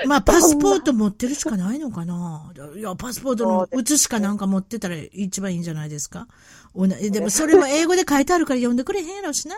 [0.06, 2.52] まあ、パスポート持ってるしかないのかな？
[2.76, 6.28] いや、パスポートの写しかなんか持ってたら一番いいんじゃないですか？
[7.10, 9.56] でもそれも英語で書いてあるから読んでくれへんやろしな。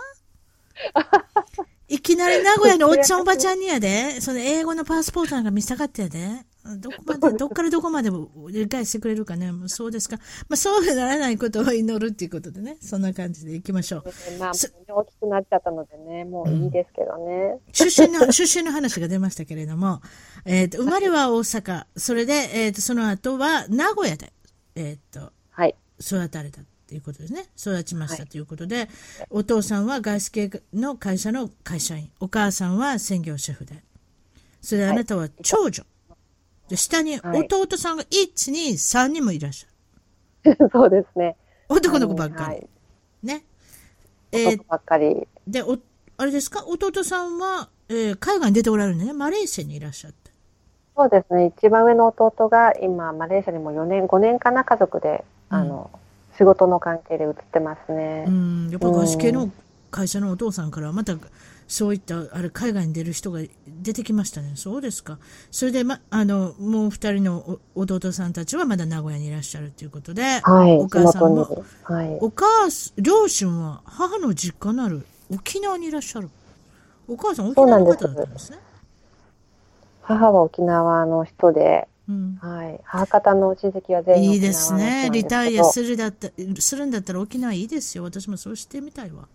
[1.90, 6.20] いきなり名古屋のおっちゃんおばちゃんにやで、その英語のパスポートなんか見せたかったやで。
[6.78, 8.10] どこまで、 どっからどこまで
[8.50, 9.50] 理解してくれるかね。
[9.50, 10.16] もうそうですか。
[10.48, 12.76] まあそうならないことを祈るっていうことでね。
[12.80, 14.04] そんな感じでいきましょう。
[14.38, 17.56] まあ、大きくなっちゃったのでね、もういいですけどね。
[17.56, 20.00] うん、出身の、 出身の話が出ましたけれども、
[20.44, 21.86] えっ、ー、と、生まれは大阪。
[21.96, 24.32] それで、えっ、ー、と、その後は名古屋で、
[24.76, 25.74] えっ、ー、と、はい。
[26.00, 26.60] 育たれた。
[26.90, 27.44] ということですね。
[27.56, 28.88] 育ちましたということで、はい、
[29.30, 33.84] お父さんは外資系の会社の会社員、お母さんは専業主婦で、
[34.60, 35.84] それであなたは長女。
[36.68, 38.08] で、下に弟さんが1、
[38.52, 40.56] 2、3人もいらっしゃる。
[40.72, 41.36] そうですね。
[41.68, 42.42] 男の子ばっかり。
[42.44, 42.68] はい、
[43.22, 43.44] ね。
[44.32, 45.28] えー、ばっかり。
[45.46, 45.78] で、お、
[46.16, 46.64] あれですか？
[46.66, 49.12] 弟さんは、えー、海外に出ておられるね。
[49.12, 50.32] マレーシアにいらっしゃって。
[50.96, 51.52] そうですね。
[51.56, 55.99] 一番上の弟が今、マレーシアにも4年、5年かな、家族で、あの、うん、
[56.40, 58.24] 仕事の関係で移ってますね。
[58.26, 58.70] うん。
[58.70, 59.50] やっぱ外資系の
[59.90, 61.14] 会社のお父さんからまた、
[61.68, 63.40] そういった、あれ、海外に出る人が
[63.82, 64.52] 出てきましたね。
[64.54, 65.18] そうですか。
[65.50, 72.46] それで、ま、あの、もう二人の弟さんたちはまだ名古屋にいらっしゃるということで、はい、お母さんも、はい、お母、
[72.96, 76.30] 両親は母の実家のある沖縄にいらっしゃる。
[77.06, 78.58] お母さん沖縄の方だったんですね。
[80.00, 82.80] 母は沖縄の人で、うん、はい。
[82.82, 85.08] 母方の親戚は全員いいですね。
[85.12, 88.02] リタイアするだった、するんだったら沖縄いいですよ。
[88.02, 89.28] 私もそうしてみたいわ。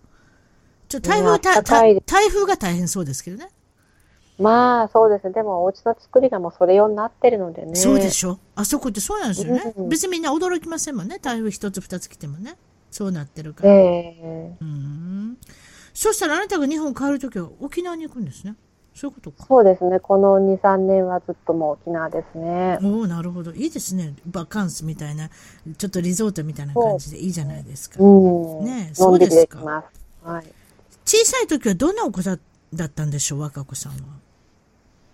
[0.90, 3.48] ちょ台風た台風が大変そうですけどね。
[4.38, 5.34] まあ、そうですね。
[5.34, 7.76] でも、お家の作りがもうそれ用になってるのでね。
[7.76, 8.40] そうでしょ。
[8.56, 9.74] あそこってそうなんですよね。
[9.78, 11.20] うん、別にみんな驚きませんもんね。
[11.20, 12.58] 台風一つ二つ来てもね。
[12.92, 13.74] そうなってるから。
[13.74, 15.38] えー、うん。
[15.94, 18.56] そしたらあなたが日本帰るときは沖縄に行くんですね。
[18.96, 19.46] そういうことか。
[19.46, 20.00] そうですね。
[20.00, 22.80] この2、3年はずっともう沖縄ですね。
[22.82, 23.52] おおなるほど。
[23.52, 24.16] いいですね。
[24.26, 25.30] バカンスみたいな、
[25.78, 28.02] ちょっとリゾートみたいな感じでいいじゃないですか。
[28.02, 28.08] う
[28.62, 28.64] ん。
[28.64, 29.84] ねそうですか。
[30.24, 30.46] はい。
[31.04, 32.34] 小さい時はどんなお子だ
[32.86, 33.98] ったんでしょう、若子さんは。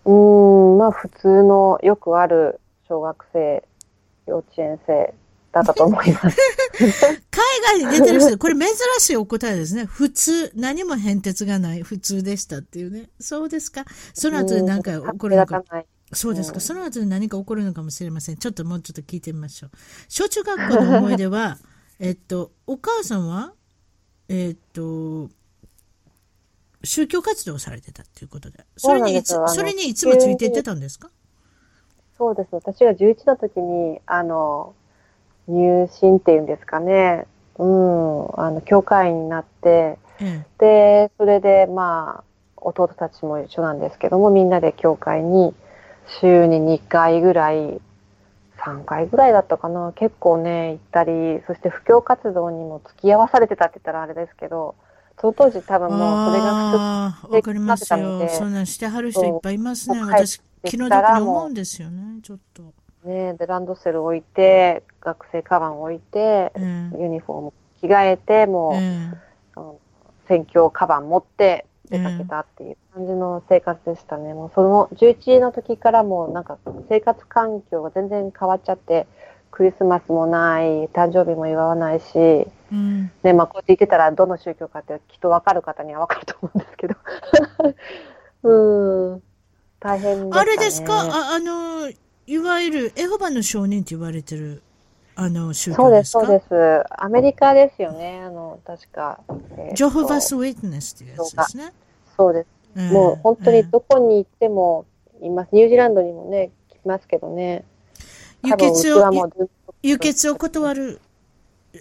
[0.06, 3.64] うん、まあ普通のよくある小学生、
[4.28, 5.14] 幼稚園生
[5.52, 6.38] だったと思います。
[6.80, 8.68] 海外に出てる人、これ珍
[9.00, 9.86] しいお答えですね。
[9.86, 13.10] 普通、何も変哲がない、普通でしたっていうね。
[13.20, 13.86] そうですか？
[14.14, 15.64] その後で何か起こるのか。
[16.14, 16.60] そうですか。
[16.60, 18.38] その後で何か起こるのかもしれません。
[18.38, 19.72] ちょっともうちょっと聞いてみましょう。
[20.10, 21.58] 小中学校の思い出は、
[22.00, 23.54] えっと、お母さんは、
[24.28, 25.30] えっと、
[26.84, 28.66] 宗教活動をされてたっていうことで。
[28.76, 31.10] それにいつ、それにいつもついていってたんですか？
[32.18, 32.50] そうです。
[32.52, 34.76] 私が11の時に、あの、
[35.48, 37.26] 入信っていうんですかね。
[37.58, 42.24] うん、あの、教会になって、うん、で、それで、まあ、
[42.58, 45.54] 弟たちも一緒なんですけども、みんなで教会に
[46.22, 47.80] 週に2回ぐらい、
[48.58, 54.76] 3回ぐらいだったかな、結構ね、行ったり、そして布教活動にも付き合わされてたって言ったらあれですけど、
[55.20, 58.30] その当時多分もうそれが普通わかりますよ。
[58.30, 60.00] そんなんしてはる人いっぱいいますね。
[60.02, 62.64] 私、気の毒に思うんですよね、ちょっと。
[63.04, 63.34] ね。
[63.36, 68.72] で、ランドセル置いて、学生カバン置いて、うん、ユニフォーム着替えて、も
[69.56, 69.78] う、うん、
[70.28, 74.34] 選挙カバン持って出かけたっていう感じの生活でしたね。
[74.34, 76.58] もうその11の時からもうなんか
[76.90, 79.08] 生活環境が全然変わっちゃって、
[79.52, 86.96] クリスマスもない、誕生日も祝わないし、うん、ね、まあこうやって言ってたらどの宗教かってきっと分かる方には分かると思うんですけど。
[88.44, 89.24] うん。
[89.82, 90.94] 大変です、ね、あれですか？
[90.94, 91.92] ああの、
[92.28, 94.62] いわゆるエホバの証人って言われてる
[95.16, 96.20] あの宗教ですか？
[96.22, 96.84] そうです、そうです。
[97.04, 98.22] アメリカですよね。
[98.22, 99.20] あの、確か。
[99.58, 101.74] えー、ジョホバス・ウィットネスっていうやつですね。
[102.16, 102.48] そうです。
[102.78, 104.86] えー、もう本当にどこに行っても
[105.22, 105.50] います。
[105.52, 107.66] ニュージーランドにもね、来ますけどね。
[108.44, 109.12] 輸血を、
[109.84, 111.02] 輸血を断る、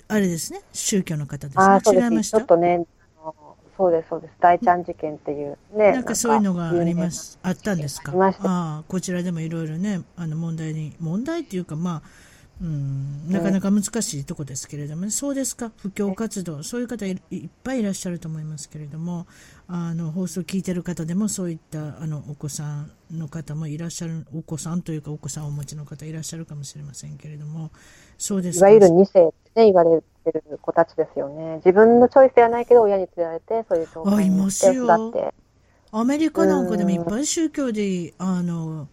[0.09, 0.61] あれですね。
[0.73, 1.65] 宗教の方ですね。
[1.65, 2.39] あそうです違いました？
[2.39, 2.85] ちょっとね、
[3.81, 4.35] そうです、そうです。
[4.41, 5.93] 大ちゃん事件っていうね。
[5.93, 7.39] なんかそういうのがあります。
[7.43, 8.13] あったんですか？
[8.15, 12.09] ああ、こちらでもいろいろね、あの問題に、問題っていうか、まあ、
[12.63, 17.19] うん、なかなか難しいとこですけれども、ね、そうですか、布教活動、そういう方いっ
[17.65, 19.27] ぱいいらっしゃると思いますけれども、
[19.67, 27.71] あの放送を聞いてる方でも、そういったあのお子さんの方もいらっしゃる、お子さんというか、お子さんをお持ちの方いらっしゃるかもしれませんけれども、
[28.19, 31.57] そうですいわゆる2世ってね、言われてる子たちですよね。
[31.57, 35.35] 自分のチョイスではないけど、親に連れられて、そういう教会に育って。
[35.93, 38.89] アメリカなんかでもいっぱい宗教で、あの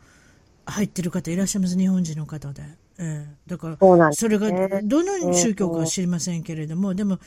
[0.66, 2.64] 入ってる方いらっしゃいます、日本人の方で。
[3.00, 4.50] ええ、だから、それが
[4.82, 7.20] どの宗教かは知りませんけれども、でも、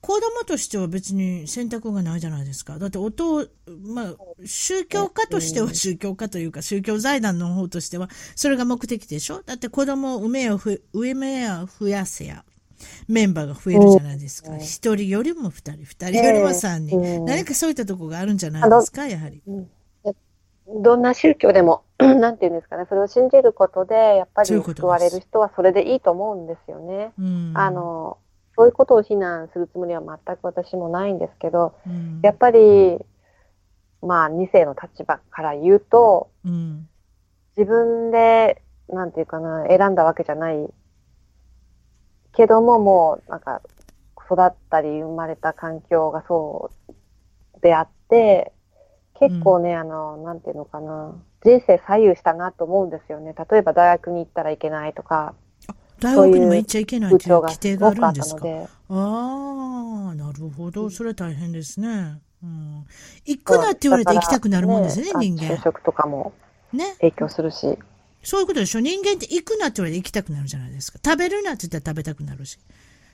[0.00, 2.76] 子供としては別に選択がないじゃないですか。
[2.80, 3.46] だって音、
[3.84, 9.42] まあ、宗教家としては宗教家というか、宗教財団の方としては、それが目的でしょ？
[9.46, 12.44] だって子供を産めや産めや増やせや、
[13.06, 14.56] メンバーが増えるじゃないですか。
[14.56, 19.40] 一、人よりも二人、二人よりも三人、何かそういったところがあるんじゃないですか、やはり。
[20.66, 27.12] どんな宗教でも、なんていうんですかね、それを信じることで、やっぱり救われる人はそれでいいと思うんですよね。
[27.54, 28.18] あの、
[28.56, 32.98] そういうことを非難するつもりは全く私もないんですけど、うん、やっぱり、
[34.02, 36.88] まあ、2世の立場から言うと、うん、
[37.56, 40.68] 自分で、なんていうかな、選んだわけじゃない
[42.34, 43.62] けども、もう、なんか、
[44.30, 48.52] 育ったり生まれた環境がそうであって、
[49.18, 53.34] 結構ね、うん、あの、なんていうのかな、人生左右したなと思うんですよね。
[53.50, 55.34] 例えば大学に行ったらいけないとか。
[56.00, 58.44] 大学にも行っちゃいけないっていう規定があるんですか？
[58.88, 60.90] ああ、なるほど。
[60.90, 62.20] それは大変ですね。
[62.42, 62.84] うん。
[63.24, 65.54] 行くなって言われて行きたくなるもんですね、人間。
[65.54, 66.32] 就職とかも。
[66.72, 66.94] ね。
[67.00, 67.78] 影響するし。
[68.24, 70.98] そういうことでしょ人間って行くなって言われて行きたくなるじゃないですか。
[71.04, 72.58] 食べるなって言ったら食べたくなるし。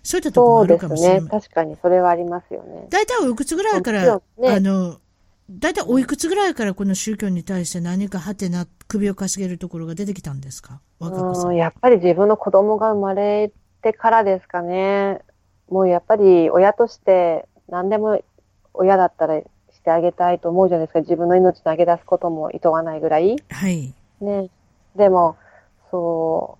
[0.03, 1.19] そういったところもあるかもしれない。
[1.21, 1.41] そうですね。
[1.43, 2.87] 確かにそれはありますよね。
[2.89, 4.99] 大体おいくつぐらいから、ね、あの、
[5.51, 10.81] 大体おいくつぐらいからこの宗教に対して何かはてな首をかしげるところが出てきたんですか？
[11.01, 13.51] うんやっぱり自分の子供が生まれ
[13.83, 15.21] てからですかね。
[15.71, 18.21] もうやっぱり親として何でも
[18.75, 19.47] 親だったらし
[19.83, 21.01] てあげたいと思うじゃないですか。
[21.01, 23.37] 自分の命投げ出すことも厭わないぐらい。
[23.51, 23.95] はい。
[24.21, 24.51] ね。
[24.97, 25.37] でも、
[25.91, 26.59] そ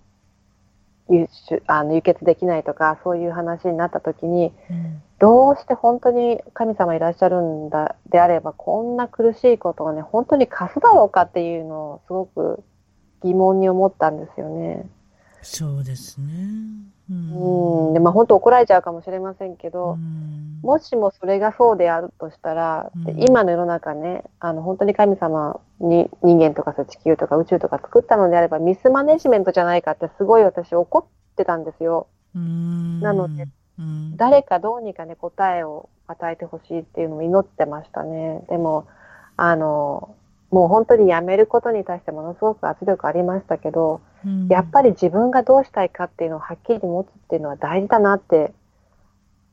[1.09, 1.27] う、輸
[1.67, 12.63] あの輸血できないとか、そういう話になった時に、うんどうして本当に神様いらっしゃるんだであれば、こんな苦しいことがね、本当に貸すだろうかっていうのをすごく
[13.23, 14.89] 疑問に思ったんですよね。
[15.41, 16.25] そうですね。
[17.09, 19.97] うん、うんで、まあ本当怒られちゃうかもしれませんけど、
[20.61, 31.05] もしもそれがそうであるとしたら、今の世の中ね、あの本当に神様に人間とか地球とか宇宙とか作ったのであれば、ミスマネジメントじゃないかってすごい私怒っ
[31.35, 32.07] てたんですよ。
[32.33, 33.47] なので、
[34.15, 38.43] 誰かどうにかね、答えを与えてほしいっていうのを祈ってましたね。
[38.49, 38.87] でも、
[39.37, 40.15] あの、
[40.51, 48.53] もう本当に辞めることに対してものすごく圧力ありましたけど、うん、やっぱり自分がどうしたいかっていうのをはっきり持つっていうのは大事だなって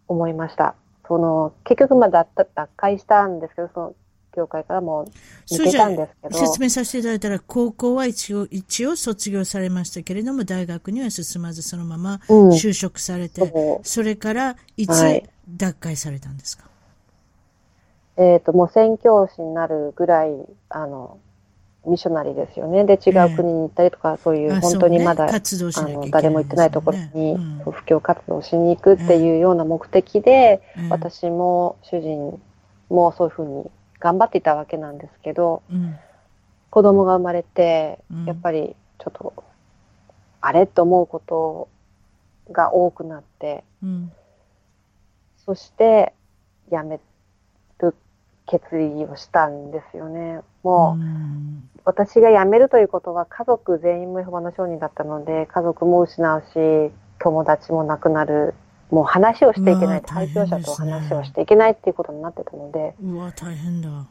[0.09, 0.75] 思いました。
[1.07, 3.95] その結局まだ脱会したんですけど、その
[4.37, 5.07] 業界からも
[5.51, 6.39] 抜けたんですけど。
[6.39, 13.81] 説明させていただいたら、高校は一応、一応卒業されましたけれども、大学には進まずそのまま就職されて、う。
[13.81, 16.65] ん、それからいつ脱会されたんですか、
[18.17, 18.29] はい。
[18.29, 20.31] えっ、ー、と、もう宣教師になるぐらい、
[20.69, 21.19] あの、
[21.87, 22.85] ミッショナリーですよね。
[22.85, 32.41] で、違う国に行ったりとか、えー、そういう本当にまだ、ね、あの誰も行ってないところに、うん、布教活動しに行くっていうような目的で、えー、私も主人
[32.91, 35.97] もそういうふうに頑張っていたわけなんですけど、うん、
[36.71, 39.45] 子供が生まれて、やっぱりちょっと、
[40.41, 41.69] あれと思うこと
[42.53, 44.13] が多くなって、うん、
[45.45, 46.13] そして
[46.71, 47.01] 辞め
[48.47, 50.41] 決意をしたんですよね。
[50.63, 51.03] もう、
[51.85, 58.55] 私が辞めるということは家族全員もエホバの証人だったので、家族も失うし、友達も亡くなる。
[58.91, 62.95] もう話をしていけない、対象者と話をしていけないっていうことになってたので。
[63.03, 64.07] うわ、大変だ。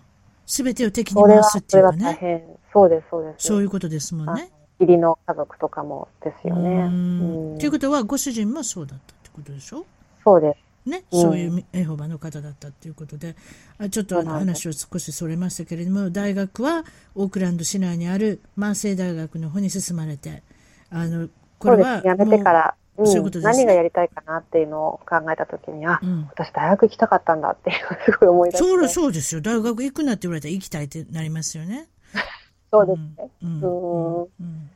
[0.45, 1.97] すべてを敵に回すっていうかね。
[1.97, 2.43] それは大変。
[2.73, 3.47] そうです、そうです。
[3.47, 4.51] そういうことですもんね。
[4.79, 7.57] 義理の家族とかもですよね。
[7.59, 9.85] ということは、ご主人もそうだったってことでしょ？
[10.23, 10.89] そうです。
[10.89, 13.35] ね、そういうエホバの方だったということで、
[13.79, 16.83] あちょっと話を少しそれましたけれども、大学は
[17.15, 20.43] オークランド市内にあるマーセイ大学の方に進まれて、
[20.91, 28.69] あのこれはやめてから、うん、そういうことです、ね、何がやりたいかなっていうのを考えたときに、あ、うん、私大学行きたかったんだっていうすごい思い出して。
[28.69, 29.41] そうそうですよ。
[29.41, 31.87] 大学行くなって言われたら行きたいってなりますよね。
[32.71, 33.29] そうですね。
[33.43, 33.61] うん。
[33.61, 34.21] うん。
[34.21, 34.69] うん、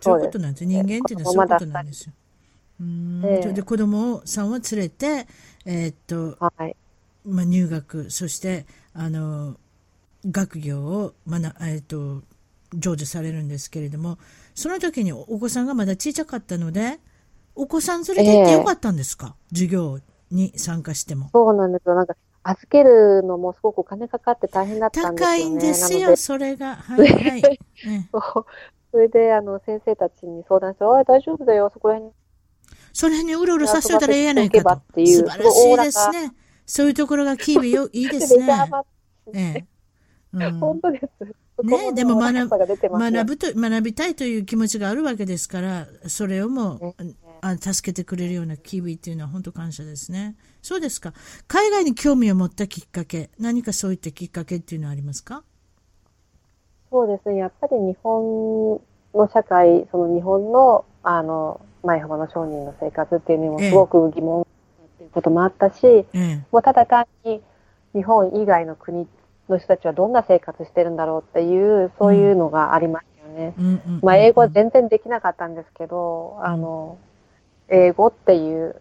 [0.00, 2.12] そういうことなんです人間っていうのはそういうことなんですよ。
[2.80, 3.20] うん。
[3.54, 5.26] で子供さんを連れて、
[5.64, 6.76] えー、っと、はい、
[7.24, 9.56] まあ、入学、そして、あの、
[10.30, 12.22] 学業を、まな、えー、っと、
[12.72, 14.18] 成就されるんですけれども、
[14.54, 16.98] その時にお子さんがまだ小さかったので、
[17.56, 19.98] お子さん連れて行ってよかったんですか、えー、授業
[20.30, 21.30] に参加しても。
[21.32, 21.94] そうなんですよ。
[21.94, 26.76] なんか、預けるのもすごくお金かかって大変だったんですよ、ね、高いんですよ、それが。
[26.76, 27.42] はいはい。
[28.12, 28.46] そう
[28.92, 32.14] それで、あの、先生たちに相談して、ああ、大丈夫だよ、そこら辺に
[32.92, 34.82] その辺にうろうろさせといたらええやないかと。
[35.04, 36.32] 素晴らしいですね。
[36.64, 38.46] そういうところがキービよ、いいですね。
[39.34, 39.66] ええ。
[40.32, 41.06] うん、 本当です。
[41.62, 47.04] ねでも学学ぶと、学びたいという気持ちがあるわけですから、それをもう、
[47.40, 50.36] あ助けてくれるようなキービっていうのは本当感謝ですね。
[50.62, 51.12] そうですか。
[51.48, 55.42] 海外に興味を持ったきっかけ、何かそういったきっかけっていうのはありますか？
[56.90, 57.36] そうですね。
[57.36, 58.80] やっぱり日本
[59.14, 64.44] の社会、その日本の、あの、前浜の商人の生活っていうのもすごく疑問っ
[64.98, 67.42] ていうこともあったし、ええ、もうただ単に
[67.94, 69.06] 日本以外の国
[69.48, 73.54] の人たちはどんな生活してるんだろうっていう、そういうのがありますよね。
[74.02, 76.98] まあ、英語は全然できなかったんですけど、あの、
[77.68, 78.80] 英語っていう、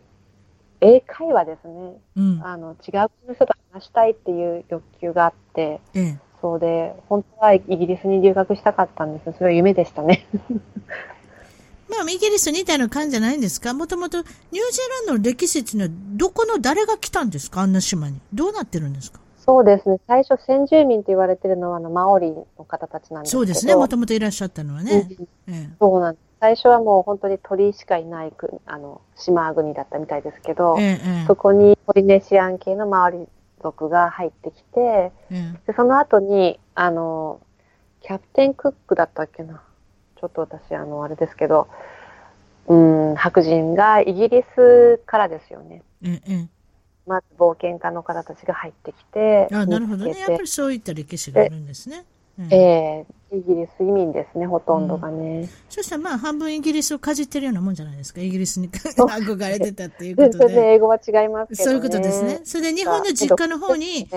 [0.82, 1.94] 英会話ですね。
[2.18, 10.26] うん、あの、違う人と話したいっていう欲求があって、ええ、そうで、本当はイギリスに留学したかったんですそれは夢でしたね。
[11.88, 13.74] まあ、イギリスみたいな感じじゃないんですか？
[13.74, 14.60] もともとニュージー
[14.90, 17.62] ランドの歴史っていうのは、どこの誰が来たんですか？
[17.62, 18.20] あんな島に。
[18.34, 19.20] どうなってるんですか？
[19.38, 20.00] そうですね。
[20.08, 23.76] 最初、先住民と言われてるのは、あの、マオリの方たちなんですけどそうですね。
[23.76, 25.08] もともといらっしゃったのはね。
[25.48, 26.25] うんええ、そうなんです。
[26.46, 33.28] 最初はもう本当に鳥しかいない国、あの、島国だったみたいですけど、ええ、そこにポリネシアン系のマオリ
[33.64, 35.12] 族が入ってきて、
[35.66, 37.42] でその後に、あの、
[38.02, 39.64] キャプテンクックだったっけな？
[40.22, 41.68] ちょっと私、あの、あれですけど、
[42.68, 45.82] うん、白人がイギリスからですよね。
[46.04, 46.50] うんうん。
[47.08, 49.48] まず冒険家の方たちが入ってきて。
[49.52, 50.20] あ、なるほどね。
[50.20, 52.06] やっぱりそういった歴史があるんですね。
[52.38, 55.42] うん、ええー、イギリス移民ですね、ほとんどがね。
[55.42, 58.22] うん、そしたらまあ半分イギリスをかじってるようなもんじゃないですか。
[58.22, 60.38] イギリスに 憧れてたっていうことで。
[60.38, 62.42] 全然英語は違いますけど、ね、そういうことですね。
[62.44, 64.08] それで日本の実家の方に、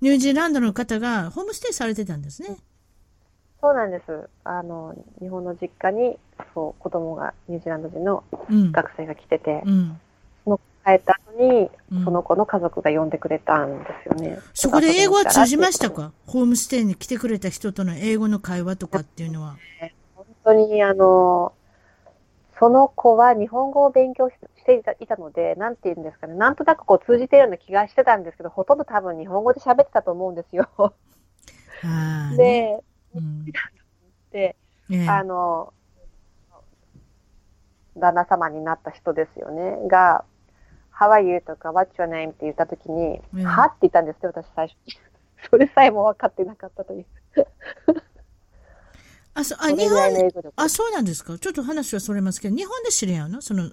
[0.00, 2.56] ニュージーランドの方がホームステイされてたんですね。
[3.62, 4.28] そうなんです。
[4.42, 6.18] あの、日本の実家に、
[6.52, 8.24] そう、子供が、ニュージーランド人の
[8.72, 10.00] 学生が来てて、うん、
[10.84, 11.70] 帰った後に、
[12.04, 14.38] その子の家族が呼んでくれたんですよね。
[14.54, 16.12] そこで英語は通じましたか？
[16.26, 19.56] ホームステイに来てくれた人との英語の会話とかっていうのは。
[20.14, 21.52] 本当に、あの、
[22.58, 30.68] その子は日本語を勉強していたいたので、なんて言うんですかね、なんとなくこう通じてるような気がしてたんですけど、ほとんど多分日本語で喋ってたと思うんですよ。
[32.36, 32.78] で、
[33.14, 33.44] うん、
[34.30, 34.56] で、
[35.08, 35.72] あの、
[37.96, 40.24] 旦那様になった人ですよね、が、
[41.02, 41.40] How are you?
[41.40, 42.30] とか What's your name?
[42.30, 44.94] って言ったときに、はって言ったんですけど、私最初に。
[45.50, 47.06] それさえも分かってなかったという。
[49.34, 51.36] あ、そ、あ、日本で、あ、そうなんですか？
[51.38, 53.42] ちょっと話はそれますけど、日本で知り合うの？
[53.42, 53.70] その、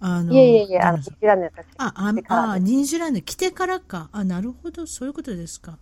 [0.00, 1.46] あの、いえいえいえ、あの、ニュージーランド
[1.78, 4.08] あ、あ、あ、ニュージーランド来てからか。
[4.12, 5.78] あ、なるほど、そういうことですか。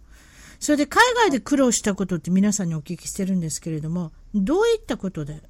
[0.61, 5.40] それで海外で苦労したことって皆さんにお聞きしてるんですけれども、どういったことで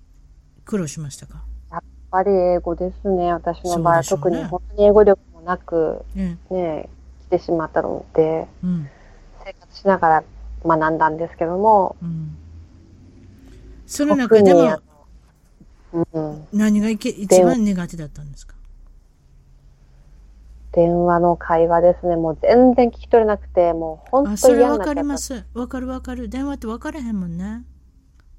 [0.64, 1.42] 苦労しましたか？
[1.70, 3.32] やっぱり英語ですね。
[3.32, 6.88] 私の場合、ね、特に本当に英語力もなく、ね、ね
[7.28, 8.88] 来てしまったので、うん、
[9.44, 10.24] 生活しながら
[10.64, 12.38] 学んだんですけども、うん
[13.84, 14.80] その中でも、
[15.92, 18.54] うん、何がいけ一番苦手だったんですか？
[20.72, 22.16] 電話の会話ですね。
[22.16, 25.44] もう全然聞き取れなくて、もう本当にそれわかります。
[25.52, 26.30] わかるわかる。
[26.30, 27.64] 電話って分からへんもんね。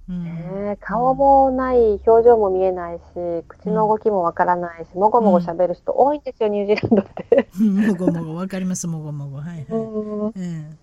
[0.10, 3.01] うん、ね顔もない、表情も見えないし、
[3.47, 7.49] 口の動きもわからないし、もごもご喋る人多いんですよ、ニュージーランドって。
[7.58, 9.38] もごもご、わかります、もごもご。
[9.38, 9.66] はいはい。
[9.70, 10.76] うんええ、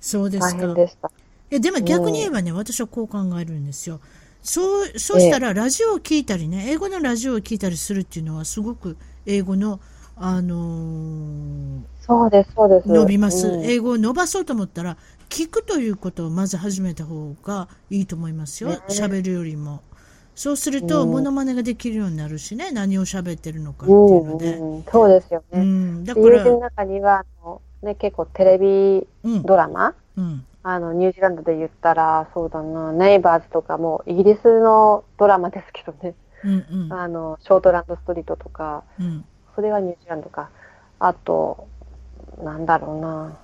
[0.00, 0.56] そうですか。
[0.56, 1.10] 大変でした。
[1.54, 4.00] や、でも逆に言えばね、うん、私はこう考えるんですよ。
[4.42, 9.80] そう、そうしたらラジオを聞いたりね、英語のラジオを聞いたりするっていうのはすごく英語の、
[10.16, 12.88] あのー、そうです、そうです。
[12.88, 14.98] 伸びます、うん、英語を伸ばそうと思ったら、
[15.34, 18.70] 聞くということをまず始めた方がいいと思いますよ。
[18.88, 19.82] 喋、ね、るよりも。
[20.36, 24.54] そうすると、モノマネができるようになるしね、何を喋ってるのかっていうので。
[24.54, 25.60] うんうん、そうですよね。
[25.60, 26.44] うん、だから。
[26.44, 29.08] の中には、あのね、結構テレビ
[29.42, 36.14] ドラマ、うんあの、ニュージーランドで言ったら、そうだな、ネイバーズとかも、イギリスのドラマですけどね。
[36.44, 39.24] うんうん、あの、ショートランドストリートとか、うん、
[39.56, 40.50] それはニュージーランドか。
[41.00, 41.66] あと、
[42.40, 43.36] なんだろうな。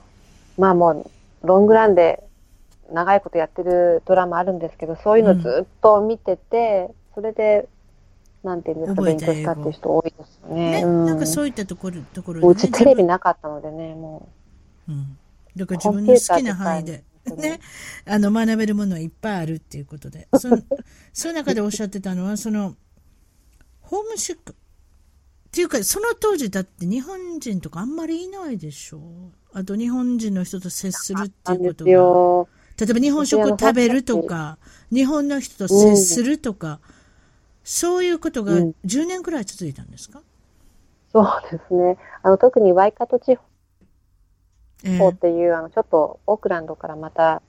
[0.56, 1.10] まあもう、
[1.42, 2.22] ロングランで
[2.92, 7.68] 長いことやってるドラマあるんですけど、そういうのずっと見てて、うん、それで、
[8.42, 10.70] なんていうんですか、勉強したっていう人多いですよね。
[10.72, 14.28] ね、うん、なんかそういったところ、ところ、ね、うちテレビなかったのでね、も
[14.88, 14.92] う。
[14.92, 15.18] うん。
[15.56, 17.04] だから自分の好きな範囲で。
[17.36, 17.60] ね、
[18.06, 20.58] あの学べるものはいっぱいあるっていうことでその
[21.12, 22.74] その中でおっしゃってたのはその
[23.82, 24.54] ホームシックっ
[25.52, 29.00] ていうかその当時だって日本人とかあんまりいないでしょ
[29.52, 32.60] あと日本人の人と接するっていうことが。
[32.80, 34.56] 例えば日本食を食べるとか
[34.90, 36.78] 日本の人と接するとか、うん、
[37.62, 41.98] そういうことが10年くらい続いたんですか、うん、そうですね。
[42.22, 43.42] あの特にワイカト地方
[44.98, 47.42] 方っていう、あの、ちょっとオークランドからまた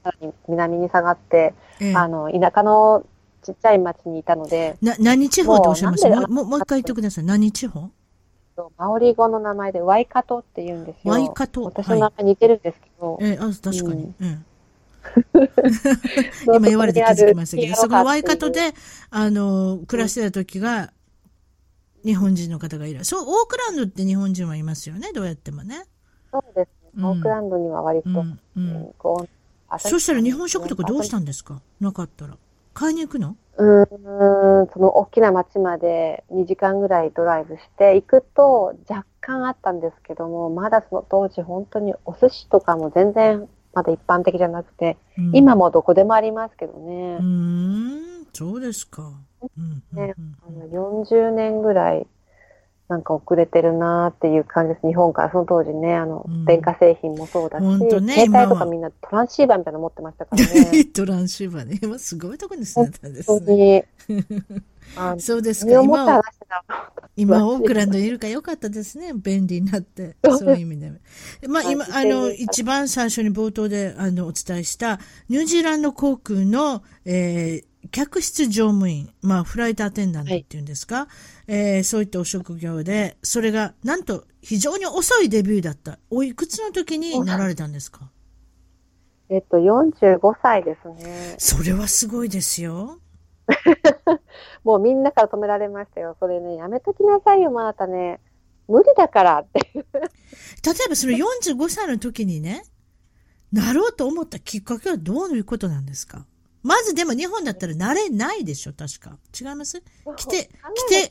[0.47, 3.05] 南に下がって、えー、あの、田舎の
[3.43, 4.77] ちっちゃい町にいたので。
[4.81, 6.07] な、何地方っておっしゃいます？
[6.09, 7.23] もう、もう一回言ってください。
[7.23, 7.89] 何地方？
[8.77, 11.13] マオリ語の名前でワイカトって言うんですよ。
[11.13, 13.15] ワイカト私の名前似てるんですけど。
[13.15, 14.13] はい、えー、あ、確かに。
[14.19, 14.45] うん、
[16.55, 18.73] 今言われて気づきましたけど、そこワイカトで、
[19.09, 20.93] あの、暮らしてた時が、
[22.03, 23.05] 日本人の方がいる。
[23.05, 25.85] そう、オークランドって日本人はいますよね、どうやってもね。
[26.31, 29.29] そうですオークランドには割と、うんうんこう
[29.79, 31.61] そしたら日本食とかどうしたんですか？
[31.79, 32.37] なかったら。
[32.73, 33.37] 買いに行くの？
[33.57, 47.17] うん、その大きな町まで2時間ぐらいドライブして行くと若干あったんですけども、まだその当時本当にお寿司とかも全然まだ一般的じゃなくて、うん、今もどこでもありますけどね。
[47.19, 49.11] うん、そうですか。
[49.57, 50.13] うんね、
[50.47, 50.67] あの
[51.01, 52.07] 40年ぐらい
[52.91, 54.85] なんか遅れてるなっていう感じです。
[54.85, 60.85] 日本からその当時ね、あの、うん、電化製品もそうだし、ね、携帯とかみんなトランシーバーみたいなの持ってましたからね。
[60.93, 61.79] トランシーバーね。
[61.81, 63.87] 今すごいとこに住んでたんですね。
[65.19, 65.81] そうですか。
[65.81, 66.21] 今、
[67.15, 69.13] 今、オークランドにいるかよかったですね。
[69.13, 70.17] 便利になって。
[70.21, 70.91] そういう意味で。
[71.47, 81.07] まあ、今、あの、一番最初に冒頭で、あの、お伝えした、ニュージーランド航空の、えー、客室乗務員、まあ、フライトアテンダントっていうんですか、は
[81.47, 85.99] い、えー、そういったお職業で、それが、なんと、非常に遅いデビューだった。
[86.09, 88.11] おいくつの時になられたんですか？
[89.29, 91.35] えっと、45歳ですね。
[91.37, 92.99] それはすごいですよ。
[94.63, 96.15] もうみんなから止められましたよ。
[96.19, 98.19] それね、やめときなさいよ、またね。
[98.67, 99.59] 無理だからって。
[99.73, 99.83] 例え
[100.89, 102.63] ばその45歳の時にね、
[103.51, 106.25] なろうと思ったきっかけはどういうことなんですか？
[106.63, 109.17] まずでも日本だったら慣れないでしょ、確か。
[109.39, 109.81] 違います？
[110.05, 111.09] 規定、規定、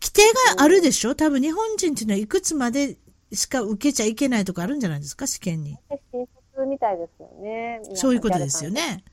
[0.00, 0.22] 規定
[0.56, 2.96] があるでしょ多分日本人っていうのはいくつまで
[3.32, 5.76] しか受けちゃいけないとかあるんじゃないですか、試験に。
[6.12, 7.80] 新卒みたいですよね。
[7.94, 9.04] そういうことですよね。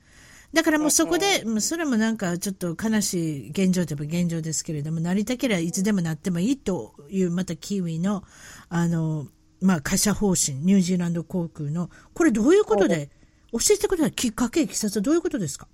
[0.52, 8.22] だからもうそこで、それもなんかちょっと悲しい現状といえば現状ですけれども、なりたければいつでもなってもいいという、またキウイの、
[8.68, 9.26] あの、
[9.60, 13.10] まあ、会社方針、ニュージーランド航空の、これどういうことで、
[13.54, 14.12] 教えてください。
[14.12, 15.68] きっかけ、いきさつはどういうことですか？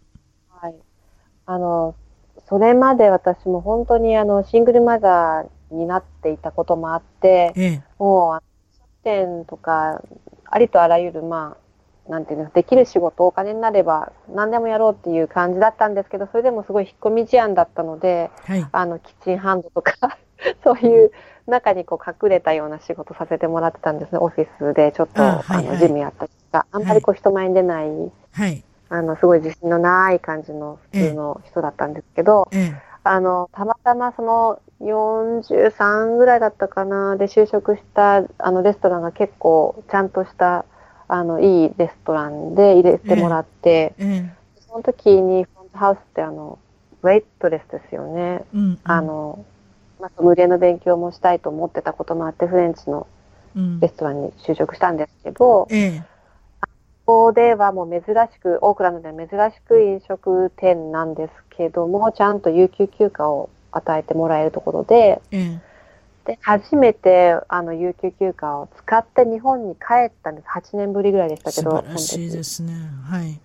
[0.51, 0.75] はい。
[1.47, 1.95] あの、
[2.49, 8.43] それまで私も本当にあの、シングルマザーになっていたこともあって、ええ、もう、
[9.05, 10.03] 出店とか、
[10.45, 11.57] ありとあらゆる、ま
[12.09, 19.93] あ、なんていうの、できる仕事、お金になれば何でもやろうっていう感じだったんですけど、それでもすごい引っ込み思案だったので、はい、あの、キッチンハンドとか
[20.65, 21.13] そういう
[21.47, 27.89] 中にこう隠れたような仕事させてもらってたんですね、オフィスでちょっと、あ、はいはい、の、事務やったりとか、あんまりこう人前に出ない、
[28.33, 40.65] はい、あの、すごい自信のない感じの普通の人だったんですけど、ええ、あの、たまたまその43ぐらいだったかな、で就職したあのレストランが結構ちゃんとした
[41.09, 44.35] あのいいレストランで入れてもらって、ええ、
[44.69, 46.59] その時にフロントハウスってあの、
[47.03, 48.45] ウェイトレスですよね。
[48.55, 49.45] うんうん、あの、
[50.01, 53.07] まあ、ソムリエの勉強もしたいと思ってたこともあって、フレンチの
[53.81, 56.05] レストランに就職したんですけど、うん、え
[57.07, 65.59] ここではもう珍しく、オークランドでは珍しく飲食店なんですけども、ちゃんと有給休暇を与えてもらえるところで、え
[66.25, 70.47] で、初めて、あの、有給休暇を使って日本に帰ったんです。
[70.49, 71.71] 8年ぶりぐらいでしたけど。
[71.71, 72.75] 素晴らしいですね。
[73.05, 73.41] はい。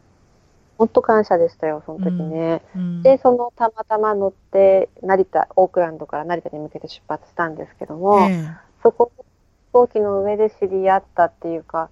[0.77, 2.61] 本当感謝でしたよ、その時ね。
[2.75, 8.45] うんうん、で、そのたまたま乗って、成田、オークランドから成田に向けて出発したんですけども、え
[8.83, 9.23] そこ、飛
[9.71, 11.89] 行機の上で知り合ったっていうか、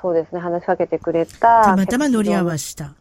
[0.00, 1.64] そうですね、話しかけてくれた。
[1.64, 2.94] たまたま乗り合わした。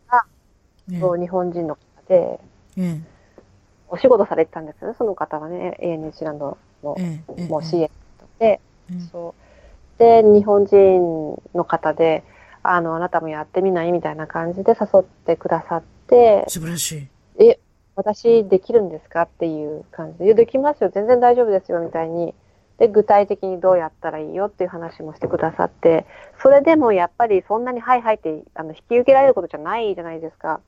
[1.00, 2.40] そう、日本人の方で、
[2.78, 3.00] え
[3.90, 6.96] お仕事されてたんですよね、その方はね、エ n ニュージーランドの、
[7.50, 7.90] もう CA
[8.40, 8.62] で、
[9.12, 9.36] そ
[9.98, 10.00] う。
[10.00, 12.24] で、日本人の方で、
[12.64, 13.92] あの、あなたもやってみない？
[13.92, 17.08] みたいな感じで誘ってくださって、素晴らしい。
[17.44, 17.60] え、
[17.96, 19.24] 私できるんですか？
[19.24, 22.34] っていう感じで、いや、できますよ、全然大丈夫ですよ、みたいに。
[22.78, 26.06] で、具体的にどうやったらいいよっていう話もしてくださって、
[26.42, 30.62] それでもやっぱりそんなにはいはいってあの引き受けられることじゃないじゃないですか。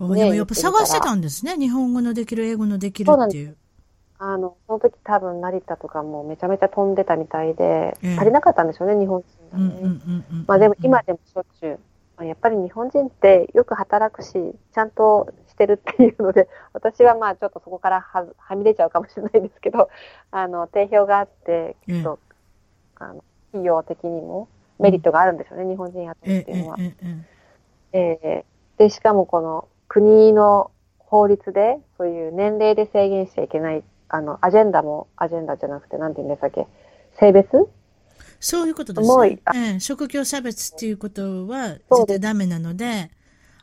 [0.00, 1.56] でもやっぱ探してたんですね。
[1.56, 3.56] 日本語のできる、英語のできるっていう。
[4.26, 10.44] あの、その時多分成田とかもめちゃめちゃ飛んでたみたいで、えー、足りなかったんでしょうね、日本人がね。
[10.46, 11.80] まあでも今でもしょっちゅう、
[12.16, 19.90] まあ、やっぱり日本人ってよく働くし、ちゃんとしてるっていうので、 私はまあちょっとそこからははみ出ちゃうかもしれないですけど、
[20.30, 22.18] あの、定評があって、きっと、
[22.96, 24.48] あの、企業的にも
[24.78, 26.76] メリットがあるんでしょうね、うん、日本人雇うっていうのは。
[27.92, 33.84] ええー、で、しかもこの国の法律で、そういう年齢で制限しちゃいけない、
[34.14, 36.68] あの、アジェンダもアジェンダじゃなくて、なんて言うんでしたっけ？
[37.18, 37.48] 性別？
[38.38, 39.38] そういうことです、ね。
[39.54, 43.10] ええ、職業差別っていうことは絶対ダメなので、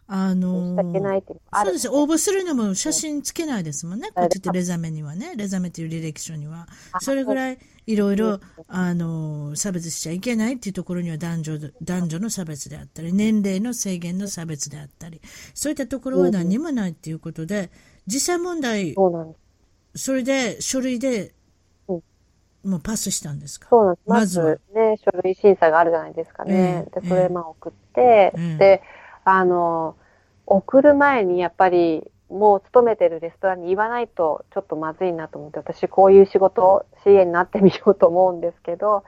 [0.08, 1.22] あのー、
[1.64, 1.90] そうです。
[1.90, 4.10] 応募するのも写真つけないですもんね。
[4.14, 5.36] こっちってレザメにはね。
[5.38, 6.68] レザメっていう履歴書には。
[7.00, 15.22] それぐらいいろいろ、あのー、差別しちゃいけないっていうところには男女、男女の差別であったり、年齢の制限の差別であったり、
[15.54, 17.72] そういったところは何もないっていうことで、
[18.06, 18.94] 実際問題、
[19.96, 21.34] それで書類で、
[21.88, 23.68] もうパスしたんですか？
[23.70, 24.10] そうなんです。
[24.10, 26.86] まずね、書類審査があるじゃないですかね。
[26.94, 28.84] で、それまあ送って、で、
[29.24, 29.96] あの、
[30.46, 39.04] 送る前にやっぱりもう勤めてるレストランに言わないとちょっとまずいなと思って、私こういう仕事 CA になってみようと思うんですけど、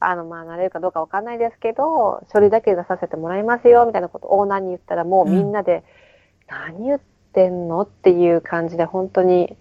[0.00, 5.84] あの、まあ、なれるかどうかわかんないですけど、書類だけ出させてもらいますよ、みたいなことオーナーに言ったらもうみんなで、
[6.48, 7.00] 何言っ
[7.32, 7.82] てんの？
[7.82, 9.56] っていう感じで、本当に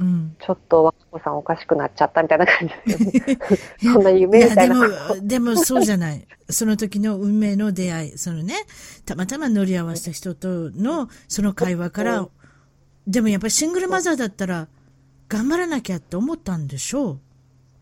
[0.00, 3.38] うん、ちょっと若子さんおかしくなっちゃったみたいな感じで。
[3.92, 4.76] そんな夢みたいな。
[4.76, 6.24] いでも、でもそうじゃない。
[6.48, 8.54] その時の運命の出会い、そのね、
[9.04, 12.28] たまたま乗り合わせた人とのその会話から、うん、
[13.08, 14.68] でもやっぱりシングルマザーだったら
[15.28, 17.20] 頑張らなきゃって思ったんでしょう。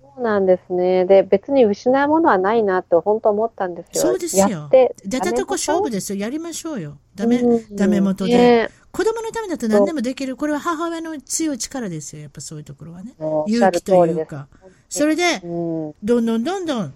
[0.01, 1.05] そうなんですね。
[1.05, 4.03] で、別に失うものはないなって本当思ったんですよ。
[4.03, 4.71] そうですよ。
[5.05, 6.19] 出たとこ勝負ですよ。
[6.19, 6.97] やりましょうよ。
[7.15, 7.43] ダメ、
[7.73, 8.33] ダメ元で。
[8.33, 10.37] ね子供のためだと何でもできる。
[10.37, 12.23] これは母親の強い力ですよ。
[12.23, 13.15] やっぱそういうところはね。
[13.47, 14.49] 勇気というか。
[14.89, 16.95] それで、どんどんどんどん、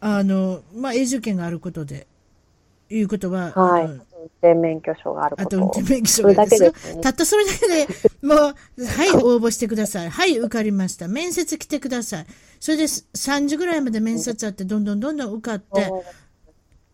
[0.00, 2.08] あの、まあ、永住権があることで、
[2.90, 3.84] いうことは、はい。
[3.84, 4.00] 運
[4.42, 5.42] 転免許証があること。
[5.42, 7.86] あと運転免許証があるです、ね、たったそれだけで、
[8.22, 8.52] もう、は
[9.06, 10.10] い、応募してください。
[10.10, 11.06] はい、受かりました。
[11.06, 12.26] 面接来てください。
[12.58, 15.90] それで3時ぐらいまで面接あって、どんどんどんどん受かって、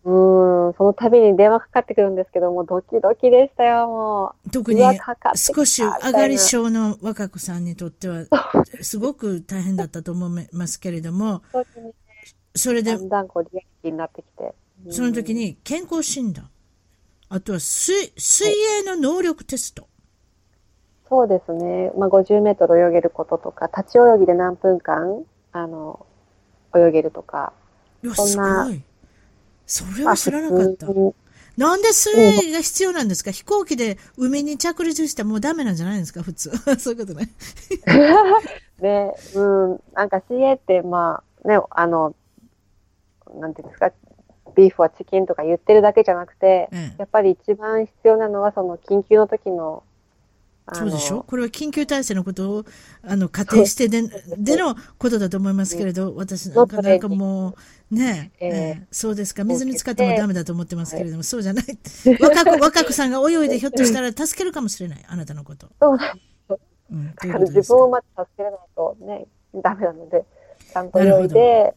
[0.09, 4.51] うん、その度に電話かかってくるんですけども、ドキドキでしたよ、もう。
[4.51, 4.81] 特に、
[5.35, 8.25] 少し上がり症の若子さんにとっては、
[8.83, 11.43] すごく大変だったと思いますけれども、
[12.55, 14.55] それで、だんだんこうリアリティになってきて。
[14.91, 16.49] その時に健康診断、
[17.29, 19.89] あとは水水泳の能力テスト。
[21.09, 21.91] そうですね。
[21.97, 26.07] まあ、50メートル泳げることとか、立ち泳ぎで何分間、あの、
[26.77, 27.53] 泳げるとか。
[28.05, 28.83] いや、すごい。
[29.67, 30.87] それは知らなかった。
[31.57, 36.23] なんで水泳が必要なんですか、飛行機で海に着陸してもうダメなんじゃないんですか？
[36.23, 36.51] 普通。
[36.79, 37.31] そういうことね。
[38.81, 42.15] ね、うん、なんか水泳って、まあ、ね、あの、
[43.41, 43.91] なんていうんですか、
[44.55, 49.83] ビーフはチキンとか言ってるだけじゃなくて、うん、やっぱり一番必要なのはその緊急の時の
[50.73, 51.23] そうでしょ？
[51.23, 52.65] これは緊急体制のことを、
[53.03, 54.03] あの、仮定してで、
[54.37, 57.55] でのことだと思いますけれど、私なんか、なんかも
[57.91, 61.65] う、ねえ、えー、そうですか、水に浸かってもダメだと思ってますけれども、そうじゃない。
[62.21, 65.69] 若く、 若くさんが泳いでひょっとしたら助けるかもしれない、あなたのこと。
[65.81, 65.97] そう。
[65.97, 66.21] なんで
[66.57, 66.61] す。
[66.91, 67.27] うん、だか。
[67.29, 70.25] ら自分をまず助けないとね、ダメなので、
[70.73, 71.75] ちゃんと泳いで、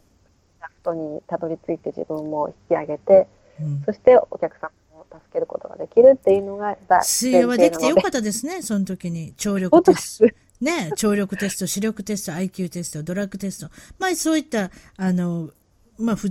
[0.59, 3.27] ラストにたどり着いて自分も引き上げて、
[3.61, 4.71] うん、そしてお客さん
[5.11, 9.33] 助けることができるっていうのが水泳はできてよかったですね、その時に。
[9.33, 10.35] 聴力テスト。
[10.61, 13.69] ね、聴力テスト、視力テスト、IQ テスト、ドラッグテスト。
[13.97, 15.49] まあそういった、あの、
[15.97, 16.27] まあふ、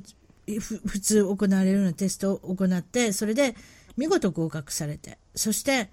[0.47, 3.55] ふ普通行われるようなテストを行って、それで
[3.97, 5.91] 見事合格されて、そして、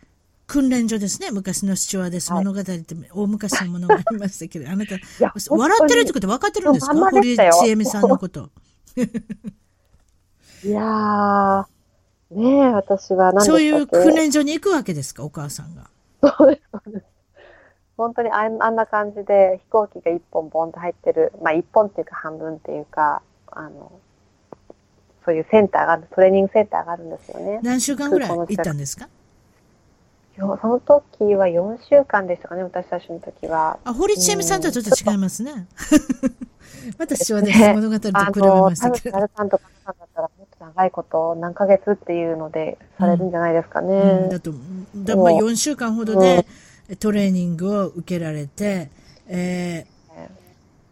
[0.48, 1.32] 訓練所ですね。
[1.32, 2.32] 昔の父親です。
[2.32, 2.84] 物語って
[3.14, 4.98] 大昔のものがありましたけど、あなた、
[5.50, 6.94] 笑ってるってこと分かってるんですか？
[6.94, 8.52] 堀江千恵美さんのこと。
[10.64, 11.66] いやー、
[12.32, 15.90] ねえ、私は何そういう訓練所に行くわけですか、お母さんが。
[16.38, 17.06] そうです、そうです。
[17.98, 23.22] 本当にあんあんな感じで飛行機が一本ボンと入ってる、まあ一本っていうか半分っていうか、
[23.52, 23.92] あの、
[25.24, 27.60] そういうセンターがある、トレーニングセンターがあるんですよね。
[27.64, 29.08] 何週間ぐらい行ったんですか？
[30.38, 33.80] その時は4週間でしたかね、私たちの時は。
[33.86, 35.68] あ、堀ちえみさんとはちょっと違いますね。
[37.00, 39.18] 私はね、物語と比べましたけど。
[39.34, 40.35] さんとかさんだったら、もっと
[40.66, 43.96] 長いこと、何ヶ月っていうので、されるんじゃないですかね。
[43.96, 44.52] うん、だと、
[44.96, 46.46] だまあ4週間ほどで、
[47.00, 48.90] トレーニングを受けられて、
[49.28, 50.30] えー、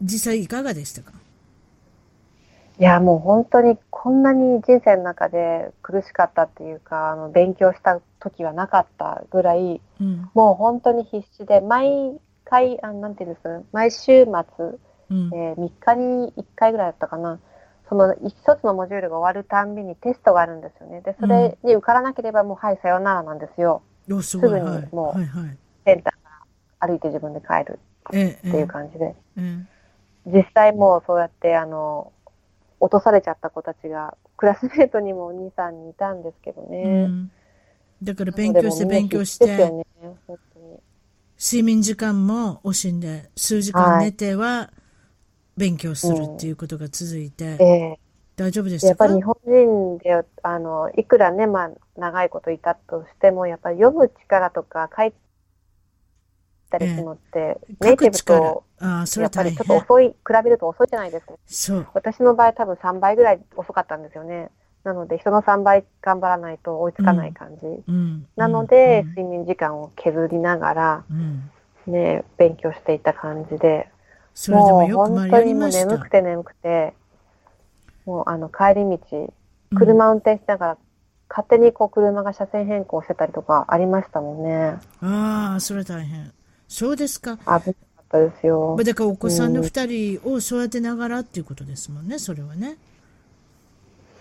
[0.02, 1.12] 実際いかがでしたか？
[2.80, 14.32] いや、もう本当にこんなに人生の中で苦しかったっていうか、あの勉強した時はなかったぐらい、うん、もう本当に必死で、毎回、あなんていうんですか、毎週末、
[15.10, 17.40] うん、えー、3日に1回ぐらいだったかな。
[17.94, 21.02] その一つのモジュールが終わるたんびにテストがあるんですよね。
[21.02, 23.84] で、それに受からなければもう、はい、さようならなんですよ。
[24.24, 25.20] すぐにもう、
[25.86, 26.20] センターか
[26.82, 27.80] ら歩いて自分で帰る。
[28.08, 29.16] っていう感じで。
[30.26, 32.12] 実際もうそうやって、あの、
[32.80, 36.82] 落とされちゃった子たちが、クラスメートにも2、3人いたんですけどね。
[36.82, 37.32] うん、
[38.02, 39.86] だから勉強して勉強して、ね、
[41.40, 44.72] 睡眠時間も惜しんで、数時間寝ては、
[45.58, 48.00] 勉強するっていうことが続いて、うんえ。
[48.36, 48.88] ー、大丈夫ですか？
[48.88, 55.14] やっぱり日本人で、あの、いくらね、まあ、長いこといたとしても、やっぱり読む力とか書い
[56.70, 61.34] たりするのって、えー、ネイティブと、あそれやっぱりちょっと遅い、比べると遅いじゃないですか。
[61.46, 61.88] そう。
[61.94, 64.50] 私の場合多分3倍ぐらい遅かったんですよね。
[64.84, 67.66] なので、人の3倍頑張らないと追いつかない感じ。
[67.88, 71.06] うん、なので、うん、睡眠時間を削りながら、
[71.88, 73.88] ね、勉強していた感じで、
[74.34, 76.94] それでもよくもう本当にもう眠くて眠くて、
[78.06, 79.34] もうあの帰り道、
[79.76, 80.78] 車運転しながら、うん、
[81.30, 84.78] 勝手にこう車が車線変更してたりとかありましたもんね。
[85.02, 86.32] ああ、それ大変。
[86.68, 87.38] そうですか。
[87.38, 87.74] 危なかっ
[88.10, 88.76] たですよ。
[88.84, 92.78] だからお子さんの二人を育てながらっていうことですもんね、それはね。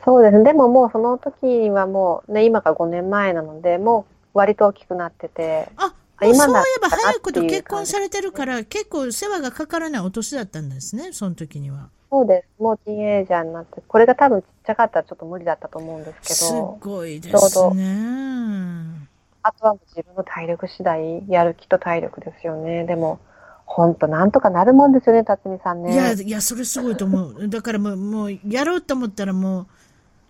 [0.05, 0.45] そうですね。
[0.45, 5.69] でももうその時はもうね、今が5年前なので、もう割と大きくなってて。
[5.77, 5.95] あ、
[6.27, 11.89] 今そういえば早いこと結婚されてるから、結構世話がかからないお年だったんですね、その時には。
[12.11, 12.63] そうです。
[12.63, 16.79] もうティーンエイジャーになって、これが多分ちっちゃかったらちょっと無理だったと思うんですけど。
[16.79, 19.09] すごいですね。
[19.43, 22.85] あとは自分の体力次第、やる気と体力ですよね。
[22.85, 23.19] でも、
[23.65, 25.95] 本当なんとかなるもんですよね、辰巳さんね。
[25.95, 27.49] いや、いや、それすごいと思う。
[27.49, 29.67] だからもう、もう、やろうと思ったらもう、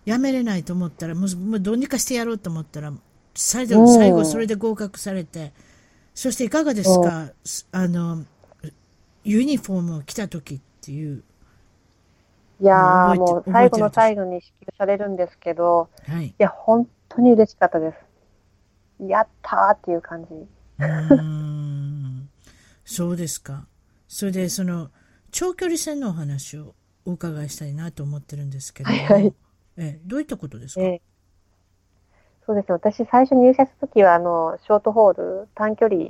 [0.05, 2.93] やめれないと思ったら、もう、もうどうにかしてやろうと思ったら、
[3.35, 5.51] 最後、最後それで合格されて、
[6.13, 7.31] そしていかがですか、
[7.71, 8.23] あの、
[9.23, 11.23] ユニフォームを着た時っていう。
[12.61, 17.97] いやもう最後の最後に支給されるんですけど、はい、いや、本当に嬉しかったです。
[19.05, 20.29] やったーっていう感じ。
[20.79, 22.29] うん
[22.85, 23.67] そうですか。
[24.07, 24.91] それで、その、
[25.31, 29.33] 長距離戦のお話をお伺いしたいなと思ってるんですけど、はいはい、
[29.77, 31.12] えどういったことですか、えー
[32.45, 32.73] そうですね。
[32.73, 36.09] 私、最初入社した時は、あの、ショートホール、短距離、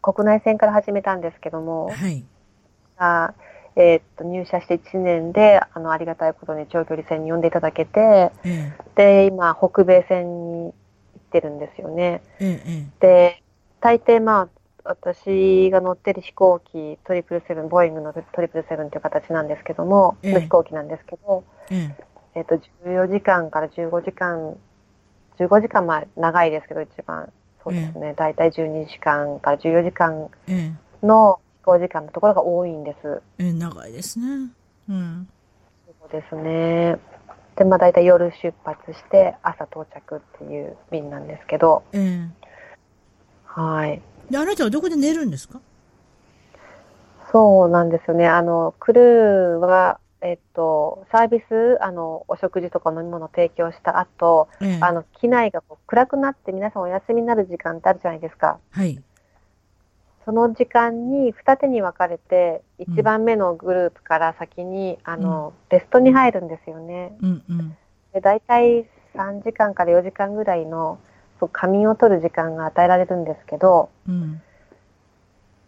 [0.00, 2.24] 国内線から始めたんですけども、はい。
[2.98, 3.34] あ
[3.74, 10.72] えー、っと、入社して1年で、あの、ありがたいことに長距離線に呼んでいただけて、えで、今、北米線に行っ
[11.30, 12.22] てるんですよね。
[12.38, 12.60] え
[13.00, 13.42] で、
[13.80, 14.48] 大抵、まあ、
[14.84, 21.44] 私が乗ってる飛行機、トリプルセブン、ボーイングのトリプルセブンという形なんですけども、の飛行機なんですけど、
[22.34, 24.56] えっと、14時間から15時間
[25.38, 27.32] 15時間、まあ長いですけど、一番、
[27.64, 30.28] そうですね、大体12時間から14時間
[31.02, 33.22] の飛行時間のところが多いんです。
[33.38, 34.50] ええ、長いですね。
[34.88, 35.28] うん。
[36.00, 36.96] そうですね。
[37.56, 41.82] で、まあ大体夜出発して朝到着っていう便なんですけど。
[41.92, 42.28] ええ
[43.44, 44.00] はい。
[44.30, 45.60] で、あなたはどこで寝るんですか？
[47.30, 48.26] そうなんですよね。
[48.28, 58.58] あの、クルーは、えっと、サービス、あの、お食事とか飲み物を提供した後、ええ、あの、機内がこう暗くなって皆さんお休みになる時間ってあるじゃないですか。
[58.70, 59.02] はい。
[60.24, 67.16] その時間に二手に分かれて、1番目のグループから先に、うん、あの、レストに入るんですよね。
[67.20, 67.76] うんうん、
[68.12, 70.98] で大体3時間から4時間ぐらいの
[71.40, 74.40] そう仮眠を取る時間が与えられるんですけど、うん、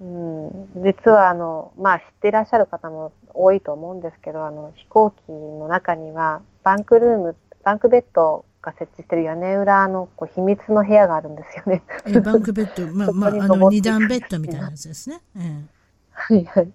[0.01, 11.83] うん、実はあの、まあ、知っていらっしゃる方も多いと思うんですけど、あの飛行機の中にはバンクルーム、バンクベッドが設置してる屋根裏のこう秘密の部屋があるんですよね。
[12.07, 15.21] えバンクベッド、 まあ、まあ、あの二段ベッドみたいなやつですね。
[15.37, 15.65] ええ、
[16.13, 16.73] はいはい。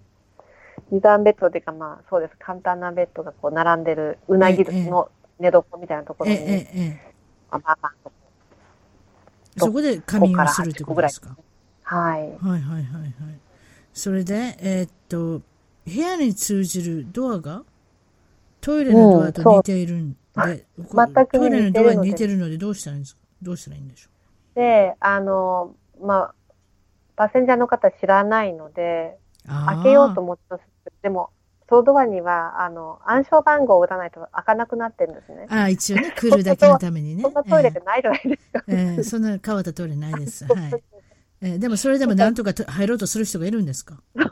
[0.92, 2.36] 二段ベッドというか、まあそうです。
[2.40, 5.10] 簡単なベッドがこう並んでるうなぎの
[5.40, 7.00] 寝床みたいなところに、ええええ、
[7.52, 8.10] まあまあ、
[9.58, 11.36] そこで仮眠をするってことですか？
[11.90, 12.22] はい。
[12.46, 13.14] はいはいはいはい。
[13.94, 15.42] それで、えー、っと、
[15.86, 17.64] 部屋に通じるドアが
[18.62, 20.18] トイレのドアと似ているんで、
[20.78, 23.22] うん、全くトイレのドアに似てるのでどうしたらいいんですか？
[23.42, 24.10] どうしたらいいんでしょ
[24.56, 24.60] う？
[24.60, 26.34] で、あの、まあ、
[27.16, 29.18] パッセンジャーの方知らないので、
[29.48, 30.60] 開けようと思った
[31.02, 31.32] でも、
[31.68, 35.48] そのドアには、あの、暗証番号を打たないと開かなくなってるんですね。
[35.50, 37.24] ああ、一応ね、来るだけのためにね。
[37.24, 38.64] そんなトイレってないじゃないですか。
[38.68, 40.46] えー、えー、そんな変わったトイレないです。
[40.54, 40.84] はい。
[41.42, 44.02] えー、でもそれでもなんとか入ろうとする人がいるんですか？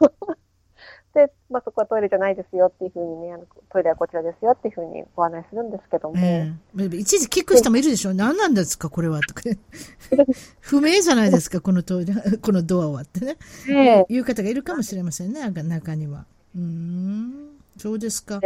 [1.18, 6.16] で、まあ、そこはトイレじゃないですよっていうふうにね、あのトイレはこちらですよっていうふうにご案内するんですけども。
[6.18, 9.42] えー、一時聞く人もいるでしょ何なんですかこれはとか。
[10.62, 13.38] 不明じゃないですかこのトイレ、 このドアはってね。
[13.68, 16.26] えー、いう方がいるかもしれませんね、中には。
[16.56, 18.40] うん、そうですか。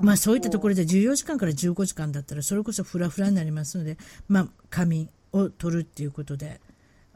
[0.00, 3.96] まあそういったところで14時間から15時間だったらそれこそフラフラになりますので、
[4.28, 6.60] まあ仮眠を取るっていうことで、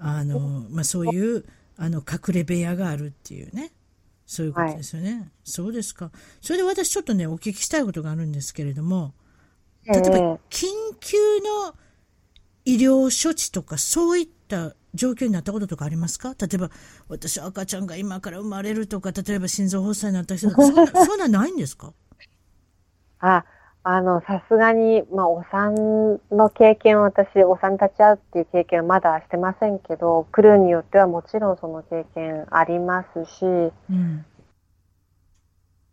[0.02, 1.44] あの、まあ、そういう
[1.76, 3.72] あの隠れ部屋があるっていうね。
[4.24, 6.10] そういうことですよね、はい、そうですか。
[6.40, 9.12] それで私ちょっとねお聞きしたいことがあるんですけれども
[9.84, 10.08] 例えば
[10.48, 10.68] 緊
[11.00, 11.74] 急の
[12.64, 16.34] 医療処置とかそういった状況になったこととかありますか？
[16.40, 16.70] 例えば
[17.08, 21.92] 私赤ちゃんが今から生まれるとか例えば心臓発作になった人とかそんなそんなないんですか？
[23.20, 23.44] あ
[23.84, 34.24] あの、さすがに、まあ、お産の経験を私、お産立ち会うっていう経験はまだしてませんけど、クルーによってはもちろんその経験ありますし、うん、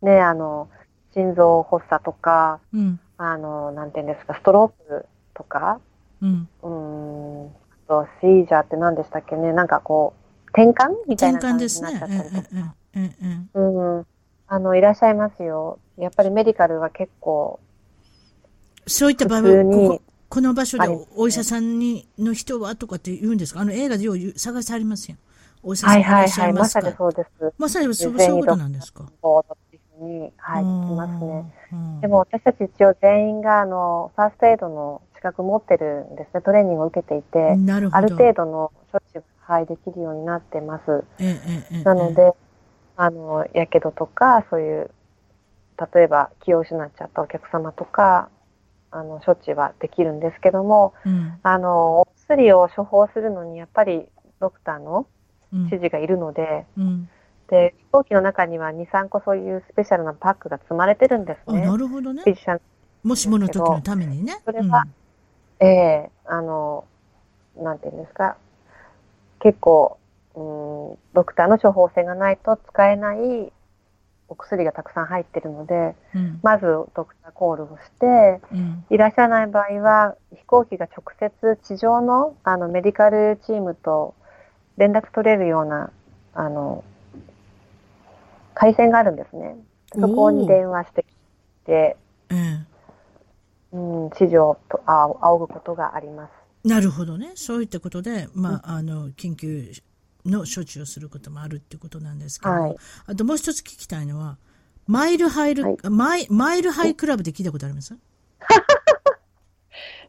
[0.04, 0.70] ね、あの、
[1.14, 5.80] 心臓発作とか、うん、あの、なんていうんですか、ストロークとか、
[6.22, 7.50] うん、うん。
[7.88, 12.76] と、シージャーって何でしたっけね、なんかこう、転換みたいな感じになっちゃったりとか。
[13.56, 13.62] う
[14.00, 14.06] ん、
[14.48, 15.80] あの、いらっしゃいますよ。
[15.98, 17.60] やっぱりメディカルは結構、
[18.90, 23.62] そういった場合は、ここ、この場所でお医者さんに、の人はとかって言うんですか？
[23.62, 25.18] あの映画でよう探してありますよ。
[25.64, 27.54] お医者さんいらっしゃいますか、はいはいはい、まさにそうです。
[27.58, 29.10] まさにそうそういうことなんですか？
[30.02, 31.54] に、はい、聞きますね。
[32.02, 36.42] でも私たち一応全員が、あの、ファーストエイドの資格持ってるんですね。
[36.42, 41.04] トレーニングを受けていて、なるほどある程度の処置はい、できるようになってます。
[41.20, 41.38] え
[41.72, 42.32] えなので、
[42.96, 44.92] あの、やけどとか、そういう、
[45.94, 48.30] 例えば気を失っちゃったお客様とか、
[48.92, 54.08] あの処置はできるんですけども、うん、あのお薬を処方するのにやっぱり
[54.40, 55.08] ドクターの
[55.52, 57.10] 指示がいるので、うん、
[57.50, 61.62] で飛行機の中には23個そういうスペシャルなパックが積まれてるんですね。
[61.62, 62.24] なるほどね。
[63.04, 64.42] もしもの時のためにね。
[64.46, 64.86] それは、
[65.60, 66.86] うん、ええー、あの、
[67.58, 68.38] なんていうんですか、
[69.40, 69.98] 結構、
[70.36, 73.52] うん、ドクターの処方箋がないと使えない
[74.30, 76.66] お薬がたくさん入ってるので、うん、まず
[76.96, 84.14] ドクターコールをして、うん、いらっしゃらない場合は飛行機が直接地上のあのメディカルチームと
[84.78, 85.92] 連絡取れるような
[86.34, 86.84] あの
[88.54, 89.56] 回線があるんですね。
[89.94, 91.98] そこに電話してきて、
[92.30, 92.68] うん、
[93.72, 96.68] うん、指示をとあ仰ぐことがあります。
[96.68, 97.32] なるほどね。
[97.36, 99.72] そういったことで、まあ、あの、緊急
[100.26, 102.76] の処置をすることもあるっていうことなんですけど、はい、
[103.08, 104.38] あともう一つ聞きたいのは、
[104.88, 107.96] マイルハイル、はい、マイマイルハイクラブで聞いたことあります？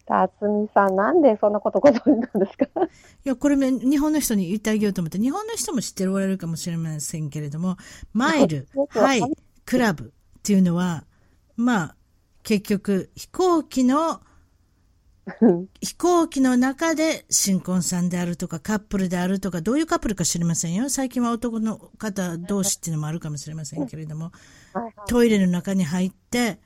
[0.07, 2.67] 辰巳さん、なんでそんなことご存知なんですか？
[2.85, 2.89] い
[3.25, 7.77] や、これね、日本の人に言ってあげようと思って、日本の人も知っておられるかもしれませんけれども、
[8.13, 9.23] マイル、 ハイ、
[9.65, 11.05] クラブっていうのは、
[11.57, 11.97] まあ、
[12.43, 14.21] 結局、飛行機の
[15.81, 20.89] 飛行機の中で新婚さんであるとかカップルであるとかどういうカップルか知りませんよ。
[20.89, 24.33] 最近は男の方同士っていうのもあるかもしれませんけれども、
[25.09, 26.59] トイレの中に入って、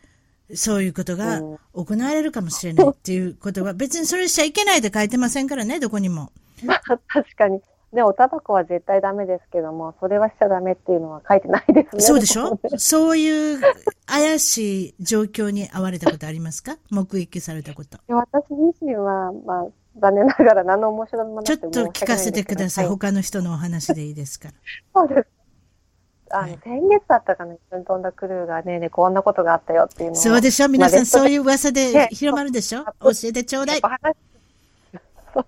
[0.55, 1.41] そういうことが
[1.73, 6.33] 行われるかもしれないっていうことは、別にそれしちゃいけないって書いてませんからね、どこにも。
[6.65, 7.61] まあ、確かに。
[7.95, 12.03] で、おタバコは絶対ダメですけども、それはしちゃダメっていうのは書いてないですね。
[12.03, 12.59] そうでしょ？
[12.77, 13.61] そういう
[14.07, 16.77] 怪しい状況に遭われたことありますか？
[16.91, 17.99] 目撃されたこと。
[18.09, 19.67] 私自身は、まあ、
[20.01, 22.85] 残念ながら何の面白いもちょっと聞かせてください。
[22.87, 24.49] はい、他の人のお話でいいですか？
[24.49, 24.55] ら。
[24.93, 25.29] そうです。
[26.31, 30.69] あの、はい、先月だったかな、一緒に飛んだクルーがね、ね、こんなことがあったよっていうのそうでしょ？
[30.69, 33.81] 皆さん、そういう噂で広まるでしょ、 教えてちょうだい。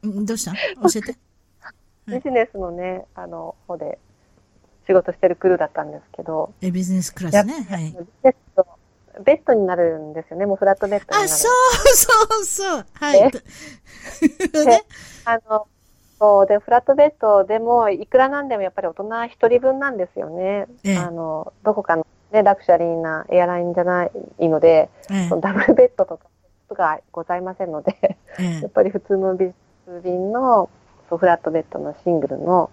[0.04, 0.52] どうした？
[0.52, 1.16] 教えて。
[2.08, 3.98] ビジネスのね、あの、方で
[4.86, 6.52] 仕事してるクルーだったんですけど。
[6.60, 7.66] え、ビジネスクラスね。
[7.68, 7.96] はい。
[8.22, 8.66] ベッド、
[9.24, 10.46] ベッドになるんですよね。
[10.46, 11.24] もうフラットベッドになる。
[11.24, 12.86] あ、そうそうそう。
[12.94, 13.30] はい。
[14.52, 14.84] で、
[15.24, 15.66] あの、
[16.18, 20.66] そうで、フラットベッドでも、いくらなんでもやっぱり大人一人分なんですよね。
[20.84, 24.04] ええ、あの、どこかのね、ラクシャリーなエアラインじゃな
[24.38, 26.28] いので、え、そのダブルベッドとか
[26.74, 29.52] がございませんので、やっぱり普通のビジ
[29.88, 30.70] ネス便の
[31.08, 32.70] そうフラットベッドのシングルの、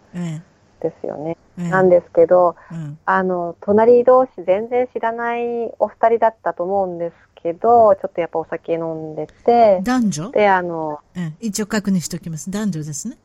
[0.82, 1.38] ですよね。
[1.56, 9.80] なんですけど、うん、あの、隣同士全然知らないお二人だったと思うんですけど、ちょっとやっぱお酒飲んでて。
[9.84, 10.32] 男女？
[10.32, 12.52] で、あの、うん、一応確認しておきます。
[12.52, 13.18] 男女ですね。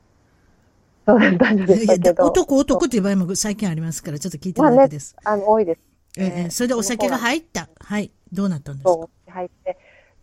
[1.07, 2.27] そうです、男女でしたけど。
[2.27, 5.17] 男、男っていう場合も最近ありますから、ちょっと聞いてるだけです。
[5.25, 5.81] まあね、あの、多いです。
[6.19, 7.69] ええ、それでお酒が入った。
[7.81, 8.13] はい。
[8.33, 9.09] どうなったんですか？
[9.33, 9.79] 入って。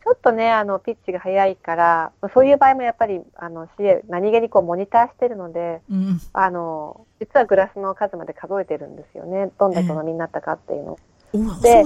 [0.06, 9.49] ちょっとね、あの、ピッチが速いから、そういう場合もやっぱり、あの、CA、何気にこう、モニターしてるので、うん、あの、実はグラスの数まで数えてるんですよね。
[9.58, 10.99] どんな人飲みになったかっていうの。
[11.34, 11.84] えー、で、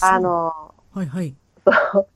[0.00, 1.32] あの、はいはい。
[1.64, 2.08] そう、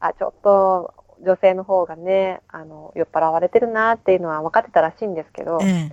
[0.00, 5.92] あ、ちょっと、女性の方がね、あの、酔っ払われてるなっていうのは分かってたらしいんですけど、えー、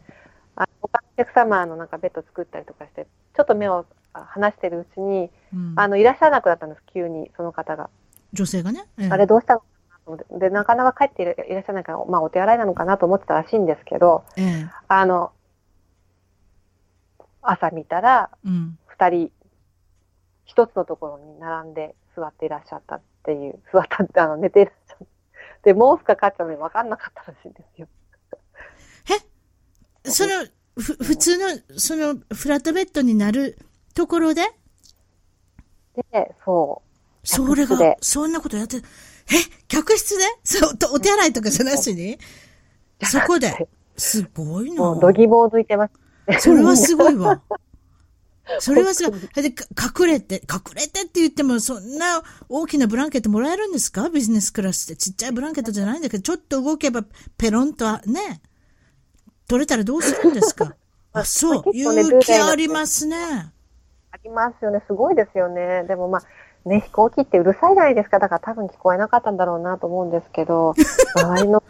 [0.56, 7.90] あ他のお客様のなんかベッド作ったりとかして、ちょっと目を離してるうちに、うん、あの、いらっしゃらなくなったんです、急に、その方が。
[8.34, 8.86] 女性がね。
[8.98, 10.18] えあれどうしたの。
[10.38, 15.32] で、なかなか帰っていらっしゃらないから、まあお手洗いなのかなと思ってたらしいんですけど、えあの、
[17.42, 19.32] 朝見たら、二、人、
[20.46, 25.06] 一つのところに並んで座っていらっしゃったっていう、座ったって、あの、寝ていらっしゃった。
[25.64, 27.88] で、毛布かかっちゃうのに分かんなかったらしいんですよ。
[30.06, 30.10] え？
[30.10, 31.46] その、ふ、普通の、
[31.78, 33.58] その、フラットベッドになる
[33.96, 34.42] ところで？
[36.12, 36.93] で、そう。
[37.24, 38.82] それが、そんなことやって、え
[39.68, 40.24] 客室で？
[40.44, 42.18] そう、お手洗いとかじゃなしに？
[43.04, 43.68] そこで？
[43.98, 44.82] すごいな。
[44.84, 46.40] もう、どぎぼう抜いてます。
[46.42, 47.42] それはすごいわ。
[48.60, 49.20] それはすごい。
[49.42, 54.10] で、隠れて、隠れてって言っても、そんな大きなブランケットもらえるんですか？
[54.10, 54.96] ビジネスクラスって。
[54.98, 57.06] ちっちゃいブランケットじゃないんだけど、ちょっと動けば
[57.38, 58.42] ペロンとね、
[59.48, 60.76] 取れたらどうするんですか？
[61.14, 61.64] あ、そう。
[61.74, 63.16] 勇気ありますね。
[64.12, 64.82] ありますよね。
[64.88, 65.84] すごいですよね。
[65.88, 66.22] でもまあ、
[66.66, 68.20] ね、飛行機ってうるさいじゃないですか。
[68.20, 70.74] だから多分聞こえなかったんだろうなと思うんですけど、
[71.16, 71.62] 周りの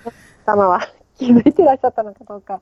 [0.46, 0.82] 様は
[1.18, 2.62] 気づいてらっしゃったのかどうか。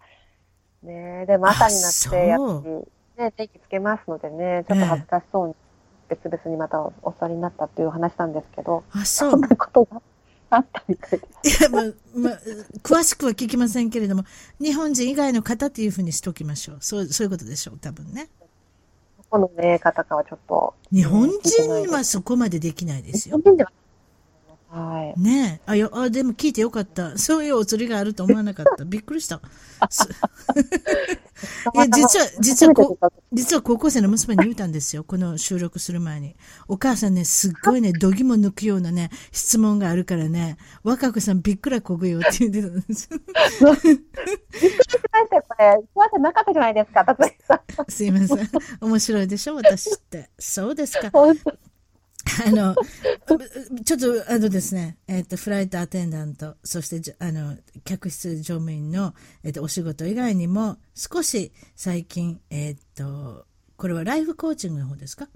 [0.84, 5.56] ねでも朝になって、やっぱり、ね、電気つけますのでね、ちょっと恥ずかしそうに、
[6.10, 9.32] 別々にまたお座りになったっていう話なんですけど、あ、そう。
[9.32, 10.02] そんなことが
[10.50, 11.62] あったみたいです。
[11.62, 11.84] いや、まあ、
[12.16, 12.40] まあ、
[12.84, 14.24] 詳しくは聞きませんけれども、
[14.60, 16.78] 日本人以外の方っていうふうにしておきましょう。
[16.82, 18.30] そう、そういうことでしょう、多分ね。
[19.32, 20.76] このね、方かはちょっと。
[20.92, 23.38] 日本人はそこまでできないですよ。
[23.38, 23.72] 日本人では
[24.72, 25.22] はい。
[25.22, 25.70] ねえ。
[25.70, 27.18] あ、よ、あ、でも聞いてよかった。
[27.18, 28.84] そういうお釣りがあると思わなかった。
[28.86, 29.42] びっくりした。
[31.76, 32.98] いや、実は、実はこ、
[33.34, 35.04] 実は高校生の娘に言うたんですよ。
[35.04, 36.38] この収録する前に。
[36.70, 43.20] お母さんね、すっごいね、どぎも抜くようなね、質問があるからね、若子さんびっくらこぐよって言ってたんですよ。
[43.20, 44.00] びっくりし
[45.12, 45.84] ましたよ、これ。
[45.94, 47.62] 怖くなかったじゃないですか、達也さん。
[47.92, 48.50] すいません。
[48.80, 50.30] 面白いでしょ、私って。
[50.40, 51.12] そうですか。
[52.46, 52.76] あの、
[53.84, 59.14] ちょっと、あのですね、えっ、ー、と、フライトアテンダント、そして、あの、客室乗務員の、
[59.44, 63.46] えっ、ー、と、お仕事以外にも、少し最近、えっ、ー、と、
[63.78, 65.28] これはライフコーチングの方ですか？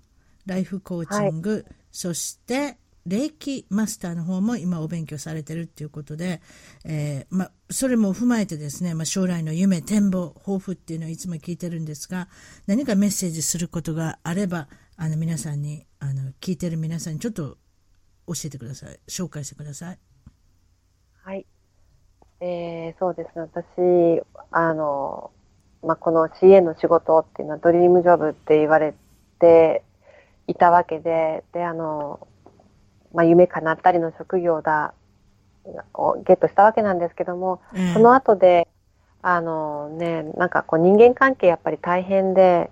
[0.46, 6.42] ライフコーチング、はい、そして、霊気マスターの方も今お勉強されてるっていうことで、
[6.84, 12.30] えー、ま、それも踏まえてですね、ま、将来の夢、展望、抱負っていうのをいつも聞いてるんですが、
[12.66, 14.68] 何かメッセージすることがあれば、
[14.98, 17.58] あの皆さんにあの聞いてる皆さんにちょっと
[18.28, 19.00] 教えてください。
[19.08, 19.98] 紹介してください。
[21.24, 21.48] はい。
[22.42, 23.50] えー、そうですね。
[23.52, 25.32] 私あの、
[25.82, 28.94] まあ、この CA の仕事っていうのはドリームジョブって言われ
[29.40, 29.84] て
[30.46, 32.28] いたわけでであの、
[33.12, 34.94] まあ、夢叶ったりの職業だ
[35.96, 38.68] をゲットしたわけなんですけども、うん、その後で
[39.24, 42.70] あのねなんかこう人間関係やっぱり大変で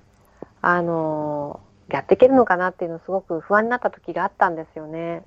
[0.61, 1.59] あの
[1.89, 5.21] やっていけるのかなっていうのすごく不安になった時があったんですよね。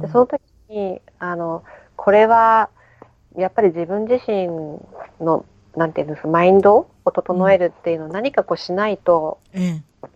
[0.00, 1.62] でその時にあの
[1.96, 2.70] これは
[3.36, 4.48] やっぱり自分自身
[5.20, 5.44] の
[5.76, 9.38] なんていうんですマインドを整えるっていうのを何かこうしないと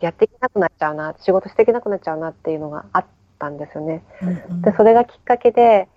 [0.00, 3.04] やっていけなくなっちゃうな仕事していけなくなっちゃうなっていうのがあっ
[3.38, 4.02] たんですよね。
[4.62, 5.88] でそれがきっかけで、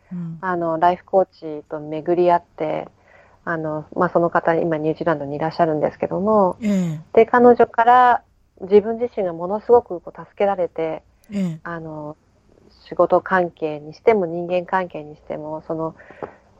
[0.41, 1.27] あのライフコー
[1.61, 2.87] チと巡り合って
[3.45, 6.57] あの、まあ、その方今ニュージーランドにいらっしゃるんですけども、
[7.13, 8.21] で彼女から
[8.61, 11.03] 自分自身がものすごくこう助けられて、
[11.63, 12.17] あの
[12.87, 15.95] 仕事関係にしても人間関係にしてもその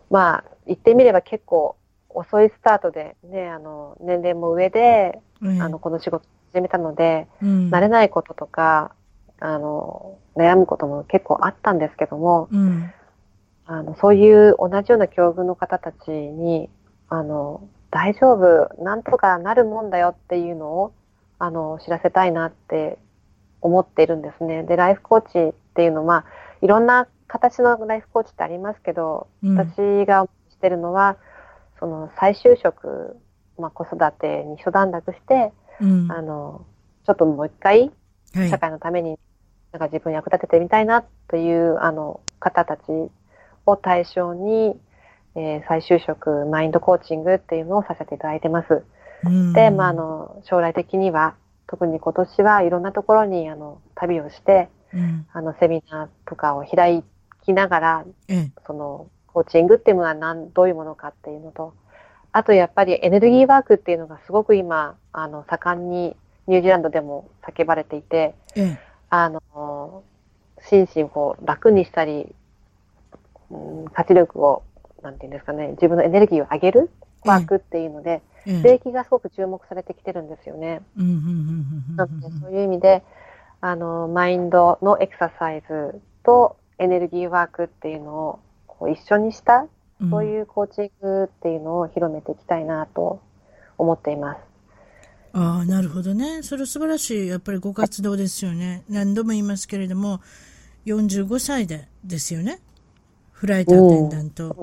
[0.09, 1.75] まあ言ってみれば結構
[2.09, 8.93] 遅いスタートで、ね、あの年齢も上で、あのこの仕事始めたので、うん、慣れないこととか
[9.39, 12.91] あの悩むことも結構あったんですけども、うん、
[13.65, 16.69] あのそういう同じような境遇の方たちに
[17.09, 20.93] あの大丈夫なんとかなるもんだよっていうのを
[21.43, 22.97] あの知らせたいなって
[23.59, 24.63] 思っているんですね。
[24.63, 26.25] でライフコーチっていうのは、
[26.61, 31.17] いろんな形のライフコーチってありますけど、うん、私がしてるのは
[31.79, 33.17] その再就職、
[33.57, 36.65] まあ、子育てに一段落して、うん、あの
[37.05, 37.91] ちょっともう一回
[38.49, 39.19] 社会のために
[39.73, 42.81] なんか自分役立ててみたいなというあの方たち
[43.65, 44.79] を対象に、
[45.35, 48.83] えー、再就職マインドコーチングっていうのをさせていただいてます。
[49.53, 51.36] で、まあ、あの将来的には
[51.67, 57.03] 特に今年はいろんなところにあの旅をして、うん、あのセミナーとかを開
[57.45, 61.74] きながら、うん、そのコーチングっていうものは何どういうものかっていうのと
[62.32, 66.15] あとやっぱりエネルギーワークっていうのがすごく今あの盛んに
[66.47, 68.78] ニュージーランドでも叫ばれていて、うん、
[69.09, 70.03] あの
[70.67, 72.34] 心身を楽にしたり、
[73.49, 74.63] うん、活力を
[75.01, 76.89] なんていうんですかね自分のエネルギーを上げる
[77.24, 80.81] ワークっていうので、霊気がすごく注目されてきてるんですよね。
[80.97, 83.03] なのでそういう意味で
[83.61, 89.67] あのマインドのエクササイズとエネルギーワークっていうのをこう一緒にした
[90.09, 93.21] そういうコーチングっていうのを広めていきたいなと
[93.77, 94.39] 思っています。
[95.33, 96.43] ああ、なるほどね。
[96.43, 98.83] それ素晴らしい、やっぱりご活動ですよね。
[98.87, 100.21] 何度も言いますけれども、
[100.85, 102.59] 45歳でですよね。
[103.31, 104.55] フライトアテンダント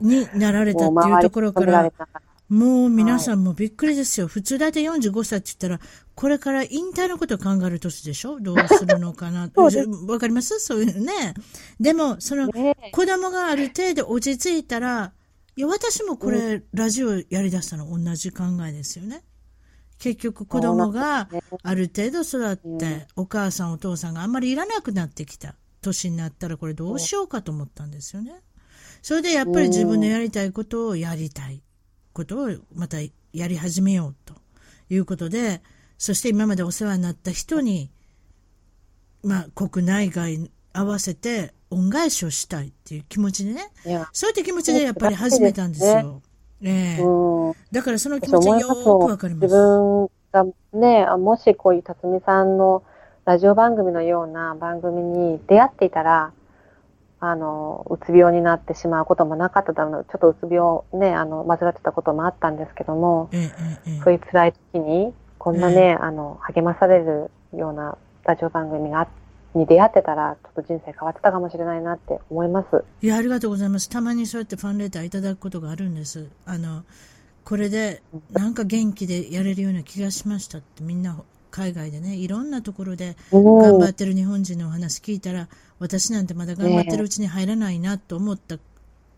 [0.00, 1.90] になられたっていうところから、
[2.48, 4.26] もう皆さんもびっくりですよ。
[4.26, 8.40] はい、普通だいたい45歳って言ったら、これから引退のことを考える年でしょ？
[8.40, 9.50] どうするのかな？
[10.08, 10.58] わかります？
[10.58, 11.34] そういうね。
[11.78, 15.12] でも、その、子供がある程度落ち着いたら、
[15.56, 17.90] いや、私もこれ、ラジオやりだしたの。
[17.90, 19.24] 同じ考えですよね。
[19.98, 21.28] 結局子供が
[21.64, 25.56] ある程度育って、お母さんお父さんがあんまりいらなくなってきた。
[25.82, 28.32] 年になったらこれどうしようかと思ったんですよね。
[29.02, 31.62] それでやっぱり自分のやりたいことをやりたい。
[32.18, 32.98] ことをまた
[33.32, 34.34] やり始めようと
[34.90, 35.62] いうことで、
[35.98, 37.90] そして今までお世話になった人に、
[39.22, 43.70] まあ、国内外合わせて恩返しをしたいっていう気持ちでね、
[44.12, 46.20] そういった気持ちでやっぱり始めたんですよ。
[46.60, 49.44] ね、えー、だからその気持ちよくわかります。
[49.44, 52.82] 自分がね、もしこういう辰巳さんの
[53.26, 56.32] ラジオ番組のような番組に出会っていたら、
[57.20, 63.50] あの、うつ病になってしまうこともなかっただろうちょっとうつ病ね、あの、患ってたこともあったんですけども、え
[63.86, 69.08] え、そういう辛い時に、こんなね、あの、励まされるようなラジオ番組が
[69.54, 72.84] に出会ってたら、ちょっと人生変わってたかもしれないなって思います。
[73.02, 73.88] いや、ありがとうございます。
[73.88, 76.28] たまにそうやってファンレターいただくことがあるんです。
[76.46, 76.84] あの、
[77.44, 78.02] これで、
[78.32, 81.18] なんか元気でやれるような気がしましたってみんな
[81.50, 85.48] 海外でね、いろんなところで頑張ってる日本人のお話聞いたら、
[85.78, 88.58] 私なんてまだ頑張ってるうちに入らないなと思った、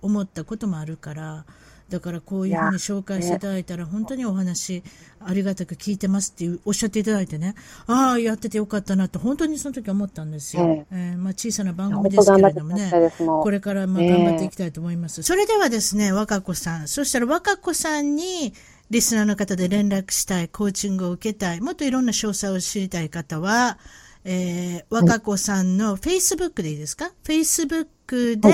[0.02, 1.44] 思ったこともあるから、
[1.90, 4.82] だからこういうふうに紹介していただいたら、本当にお話
[5.18, 7.56] ありがたく聞いてますっておっしゃっていただいてね、
[7.88, 10.86] ああ、やっててよかったなって本当にその時思ったんですよ。
[10.92, 15.22] えー、まあ、小さな番組ですけれどもね、これからまあ頑張っていきたいと思います。
[15.22, 18.54] それではですね、若子さん、そしたら若子さんに、
[18.90, 23.78] リスナーの方で連絡したい、コーチングを受けたい、もっといろんな詳細を知りたい方は、
[24.24, 28.52] えー、若子さんの Facebook でいいですか ?Facebook で、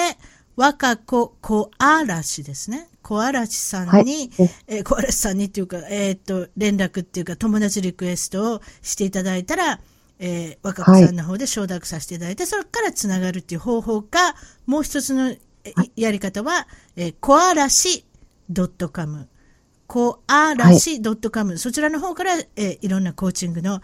[0.55, 2.89] 若子小嵐ですね。
[3.03, 9.81] 小嵐さんに、はい、えー、小嵐さんにっていうか、えっ、と、連絡っていうか、友達リクエストをしていただいたら、
[10.19, 14.35] えー、若子さんの方で承諾させていただいて、はい、それからつながるっていう方法か、
[14.67, 15.35] もう一つの
[15.95, 18.05] やり方は、えー、小嵐
[18.93, 19.29] .com。
[19.87, 23.81] コアラシ .com、はい、そちらの方から、えー、いろんなコーチングの、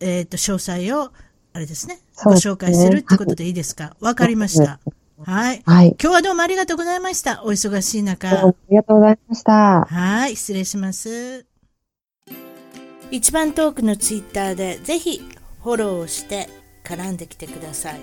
[0.00, 1.12] えっ、ー、と、詳細を、
[1.52, 3.94] あれですね、ご紹介するってことでいいですか？
[4.00, 4.80] わ、かりました。
[5.24, 5.62] はい。
[5.64, 5.96] はい。
[6.00, 7.44] 今日はどうもありがとうございました。
[7.44, 8.28] お忙しい中。
[8.28, 9.84] ありがとうございました。
[9.84, 10.36] はい。
[10.36, 11.46] 失礼します。
[13.10, 15.22] 一番トークのツイッターで、ぜひ、
[15.62, 16.48] フォローをして
[16.84, 18.00] 絡んできてください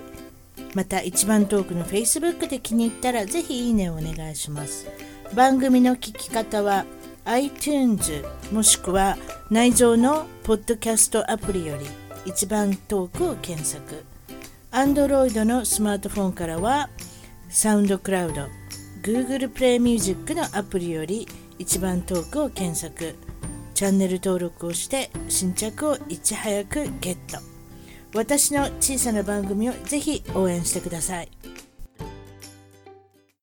[0.74, 4.88] また一番トークの Facebook で気に入ったらぜひいいねをお願いします
[5.36, 6.86] 番組の聞き方は
[7.30, 9.16] iTunes もしくは
[9.52, 11.86] 内蔵のポッドキャストアプリより
[12.26, 14.04] 一番トークを検索
[14.72, 16.90] Android のスマートフォンからは
[17.50, 18.48] サウンドクラウド
[19.04, 21.28] Google プレイミュージックのアプリより
[21.60, 23.16] 一番トークを検索。
[23.76, 27.40] チャンネル登録をして新着をいち早くゲット。
[28.14, 31.30] 私の小さな番組をぜひ応援してください。